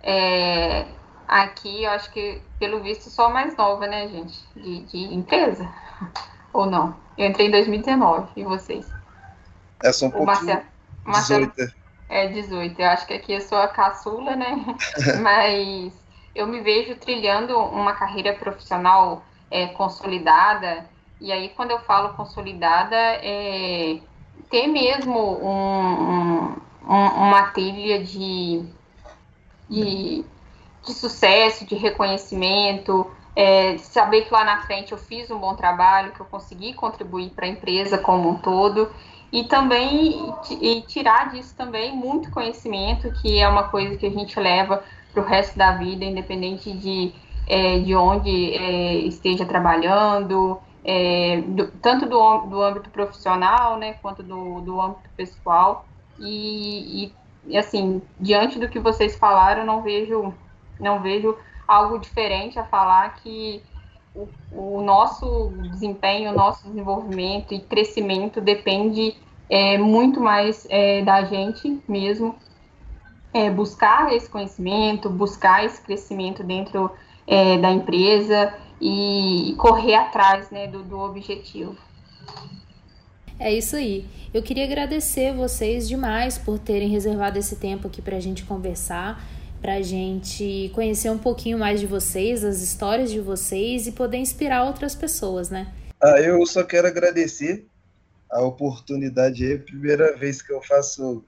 é, 0.02 0.86
aqui, 1.28 1.84
eu 1.84 1.90
acho 1.90 2.10
que, 2.12 2.40
pelo 2.58 2.82
visto, 2.82 3.10
sou 3.10 3.26
a 3.26 3.30
mais 3.30 3.56
nova, 3.56 3.86
né, 3.86 4.08
gente? 4.08 4.38
De, 4.54 4.84
de 4.86 5.14
empresa. 5.14 5.68
Ou 6.52 6.66
não? 6.66 6.96
Eu 7.18 7.26
entrei 7.26 7.48
em 7.48 7.50
2019. 7.50 8.28
E 8.36 8.44
vocês? 8.44 8.90
É 9.82 9.92
só 9.92 10.06
um 10.06 10.10
pouquinho. 10.10 10.46
Marcelo, 10.46 10.62
Marcelo, 11.04 11.46
18. 11.46 11.76
É, 12.08 12.28
18. 12.28 12.80
Eu 12.80 12.88
acho 12.88 13.06
que 13.06 13.12
aqui 13.12 13.32
eu 13.34 13.40
sou 13.42 13.58
a 13.58 13.68
caçula, 13.68 14.34
né? 14.34 14.64
Mas 15.20 15.92
eu 16.34 16.46
me 16.46 16.60
vejo 16.62 16.96
trilhando 16.96 17.58
uma 17.58 17.94
carreira 17.94 18.32
profissional 18.32 19.22
é, 19.50 19.66
consolidada. 19.68 20.86
E 21.20 21.32
aí, 21.32 21.48
quando 21.50 21.70
eu 21.70 21.80
falo 21.80 22.14
consolidada, 22.14 22.96
é 22.96 23.98
ter 24.50 24.66
mesmo 24.66 25.18
um, 25.18 26.56
um, 26.86 26.94
uma 26.94 27.50
trilha 27.50 28.02
de, 28.02 28.64
de, 29.68 30.24
de, 30.84 30.92
sucesso, 30.92 31.64
de 31.64 31.74
reconhecimento, 31.74 33.10
é, 33.34 33.76
saber 33.78 34.22
que 34.22 34.32
lá 34.32 34.44
na 34.44 34.62
frente 34.62 34.92
eu 34.92 34.98
fiz 34.98 35.30
um 35.30 35.38
bom 35.38 35.54
trabalho, 35.54 36.12
que 36.12 36.20
eu 36.20 36.26
consegui 36.26 36.74
contribuir 36.74 37.30
para 37.30 37.46
a 37.46 37.48
empresa 37.48 37.98
como 37.98 38.30
um 38.30 38.36
todo. 38.36 38.90
e 39.32 39.44
também 39.44 40.32
e 40.60 40.82
tirar 40.82 41.30
disso 41.30 41.54
também 41.56 41.94
muito 41.94 42.30
conhecimento, 42.30 43.12
que 43.20 43.38
é 43.38 43.48
uma 43.48 43.64
coisa 43.64 43.96
que 43.96 44.06
a 44.06 44.10
gente 44.10 44.38
leva 44.38 44.82
para 45.12 45.22
o 45.22 45.26
resto 45.26 45.58
da 45.58 45.72
vida, 45.72 46.04
independente 46.04 46.72
de, 46.72 47.12
é, 47.46 47.78
de 47.78 47.94
onde 47.94 48.54
é, 48.54 48.94
esteja 48.98 49.46
trabalhando, 49.46 50.58
é, 50.84 51.40
do, 51.40 51.68
tanto 51.82 52.06
do, 52.06 52.40
do 52.46 52.62
âmbito 52.62 52.90
profissional, 52.90 53.76
né, 53.76 53.94
quanto 53.94 54.22
do, 54.22 54.60
do 54.60 54.80
âmbito 54.80 55.08
pessoal. 55.16 55.86
E, 56.18 57.12
e, 57.46 57.56
assim, 57.56 58.02
diante 58.18 58.58
do 58.58 58.68
que 58.68 58.78
vocês 58.78 59.16
falaram, 59.16 59.64
não 59.64 59.82
vejo, 59.82 60.32
não 60.80 61.00
vejo 61.00 61.36
algo 61.66 61.98
diferente 61.98 62.58
a 62.58 62.64
falar 62.64 63.16
que 63.16 63.62
o, 64.14 64.28
o 64.52 64.82
nosso 64.82 65.52
desempenho, 65.70 66.30
o 66.30 66.34
nosso 66.34 66.66
desenvolvimento 66.68 67.52
e 67.52 67.60
crescimento 67.60 68.40
depende 68.40 69.16
é, 69.50 69.76
muito 69.78 70.20
mais 70.20 70.66
é, 70.70 71.02
da 71.02 71.24
gente 71.24 71.80
mesmo 71.86 72.34
é, 73.32 73.50
buscar 73.50 74.12
esse 74.12 74.28
conhecimento, 74.28 75.10
buscar 75.10 75.64
esse 75.64 75.80
crescimento 75.82 76.42
dentro 76.42 76.90
é, 77.26 77.58
da 77.58 77.70
empresa 77.70 78.54
e, 78.80 79.54
correr 79.58 79.94
atrás 79.94 80.50
né, 80.50 80.66
do, 80.66 80.82
do 80.82 80.98
objetivo. 80.98 81.76
É 83.38 83.52
isso 83.52 83.76
aí. 83.76 84.06
Eu 84.32 84.42
queria 84.42 84.64
agradecer 84.64 85.34
vocês 85.34 85.88
demais 85.88 86.38
por 86.38 86.58
terem 86.58 86.88
reservado 86.88 87.38
esse 87.38 87.56
tempo 87.56 87.86
aqui 87.86 88.00
para 88.00 88.16
a 88.16 88.20
gente 88.20 88.44
conversar, 88.44 89.22
para 89.60 89.74
a 89.74 89.82
gente 89.82 90.70
conhecer 90.74 91.10
um 91.10 91.18
pouquinho 91.18 91.58
mais 91.58 91.80
de 91.80 91.86
vocês, 91.86 92.44
as 92.44 92.62
histórias 92.62 93.10
de 93.10 93.20
vocês 93.20 93.86
e 93.86 93.92
poder 93.92 94.18
inspirar 94.18 94.64
outras 94.64 94.94
pessoas, 94.94 95.50
né? 95.50 95.72
Ah, 96.02 96.20
eu 96.20 96.44
só 96.46 96.62
quero 96.62 96.86
agradecer 96.86 97.66
a 98.30 98.42
oportunidade 98.42 99.44
aí, 99.44 99.58
primeira 99.58 100.16
vez 100.16 100.42
que 100.42 100.52
eu 100.52 100.62
faço 100.62 101.24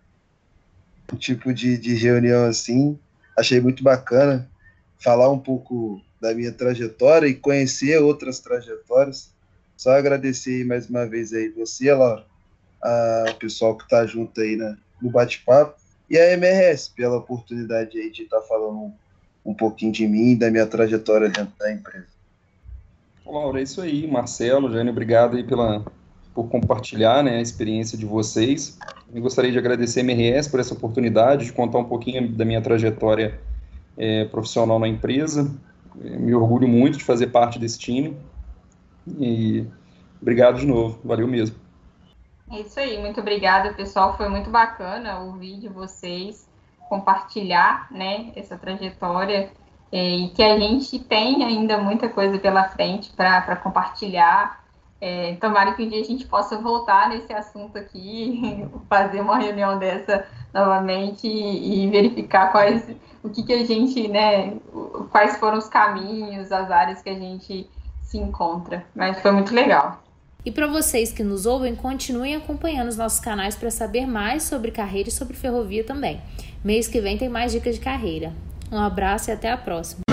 um 1.13 1.17
tipo 1.17 1.53
de, 1.55 1.79
de 1.79 1.95
reunião 1.95 2.45
assim, 2.45 2.99
achei 3.37 3.61
muito 3.61 3.83
bacana 3.83 4.49
falar 4.99 5.31
um 5.31 5.39
pouco 5.39 6.01
da 6.21 6.35
minha 6.35 6.53
trajetória 6.53 7.29
e 7.29 7.35
conhecer 7.35 8.01
outras 8.03 8.41
trajetórias. 8.41 9.31
Só 9.77 9.93
agradecer 9.93 10.65
mais 10.67 10.89
uma 10.89 11.07
vez 11.07 11.33
aí 11.33 11.49
você, 11.51 11.93
Laura, 11.93 12.25
o 13.31 13.35
pessoal 13.35 13.77
que 13.77 13.85
está 13.85 14.05
junto 14.07 14.41
aí 14.41 14.57
né, 14.57 14.77
no 15.01 15.11
bate-papo 15.11 15.79
e 16.11 16.19
a 16.19 16.33
MRS 16.33 16.91
pela 16.91 17.19
oportunidade 17.19 17.99
aí 17.99 18.11
de 18.11 18.23
estar 18.23 18.41
tá 18.41 18.47
falando 18.47 18.93
um, 19.45 19.55
pouquinho 19.55 19.93
de 19.93 20.07
mim 20.07 20.33
e 20.33 20.37
da 20.37 20.51
minha 20.51 20.67
trajetória 20.67 21.29
dentro 21.29 21.53
da 21.59 21.73
empresa. 21.73 22.07
Laura, 23.25 23.61
é 23.61 23.63
isso 23.63 23.81
aí. 23.81 24.07
Marcelo, 24.07 24.73
Jânio, 24.73 24.91
obrigado 24.91 25.37
aí 25.37 25.45
pela, 25.45 25.85
por 26.35 26.49
compartilhar 26.49 27.23
né, 27.23 27.37
a 27.37 27.41
experiência 27.43 27.97
de 27.97 28.07
vocês. 28.07 28.79
Eu 29.15 29.23
gostaria 29.23 29.53
de 29.53 29.59
agradecer 29.59 30.01
a 30.01 30.03
MRS 30.03 30.51
por 30.51 30.61
essa 30.61 30.75
oportunidade 30.75 31.45
de 31.45 31.53
contar 31.53 31.79
um 31.79 31.85
pouquinho 31.85 32.29
da 32.33 32.45
minha 32.45 32.61
trajetória 32.61 33.39
é, 33.99 34.25
profissional 34.27 34.79
na 34.79 34.89
empresa. 34.89 35.53
Me 35.95 36.33
orgulho 36.35 36.69
muito 36.69 36.97
de 36.97 37.05
fazer 37.05 37.27
parte 37.27 37.59
desse 37.59 37.79
time. 37.79 38.17
E 39.19 39.67
obrigado 40.23 40.61
de 40.61 40.67
novo, 40.67 41.01
valeu 41.05 41.27
mesmo. 41.27 41.57
É 42.51 42.61
isso 42.61 42.79
aí, 42.79 42.99
muito 42.99 43.21
obrigada, 43.21 43.75
pessoal. 43.75 44.17
Foi 44.17 44.29
muito 44.29 44.49
bacana 44.49 45.19
ouvir 45.19 45.59
de 45.59 45.69
vocês, 45.69 46.49
compartilhar 46.89 47.89
né, 47.91 48.33
essa 48.35 48.57
trajetória 48.57 49.51
é, 49.91 50.17
e 50.17 50.29
que 50.31 50.43
a 50.43 50.59
gente 50.59 50.99
tem 50.99 51.45
ainda 51.45 51.79
muita 51.79 52.09
coisa 52.09 52.39
pela 52.39 52.69
frente 52.69 53.13
para 53.15 53.57
compartilhar 53.57 54.65
é, 55.01 55.37
tomara 55.41 55.75
que 55.75 55.83
um 55.83 55.89
dia 55.89 56.01
a 56.01 56.05
gente 56.05 56.27
possa 56.27 56.59
voltar 56.59 57.09
nesse 57.09 57.33
assunto 57.33 57.79
aqui, 57.79 58.67
fazer 58.89 59.21
uma 59.21 59.39
reunião 59.39 59.79
dessa 59.79 60.27
novamente 60.53 61.27
e, 61.27 61.85
e 61.85 61.91
verificar 61.91 62.51
quais 62.51 62.85
o 63.23 63.31
que, 63.31 63.43
que 63.43 63.53
a 63.53 63.65
gente, 63.65 64.09
né, 64.09 64.55
quais 65.11 65.37
foram 65.39 65.59
os 65.59 65.69
caminhos, 65.69 66.51
as 66.51 66.71
áreas 66.71 67.03
que 67.03 67.11
a 67.11 67.15
gente 67.15 67.69
se 68.03 68.19
encontra. 68.19 68.85
Mas 68.95 69.21
foi 69.21 69.31
muito 69.33 69.55
legal. 69.55 70.03
E 70.45 70.51
para 70.51 70.67
vocês 70.67 71.13
que 71.13 71.23
nos 71.23 71.47
ouvem, 71.47 71.75
continuem 71.75 72.35
acompanhando 72.35 72.89
os 72.89 72.97
nossos 72.97 73.21
canais 73.21 73.55
para 73.55 73.71
saber 73.71 74.07
mais 74.07 74.45
sobre 74.45 74.71
carreira 74.71 75.09
e 75.09 75.13
sobre 75.13 75.37
ferrovia 75.37 75.85
também. 75.85 76.21
Mês 76.65 76.89
que 76.89 77.01
vem 77.01 77.19
tem 77.19 77.29
mais 77.29 77.53
dicas 77.53 77.75
de 77.75 77.81
carreira. 77.81 78.33
Um 78.71 78.79
abraço 78.79 79.31
e 79.31 79.33
até 79.33 79.51
a 79.51 79.57
próxima. 79.57 80.08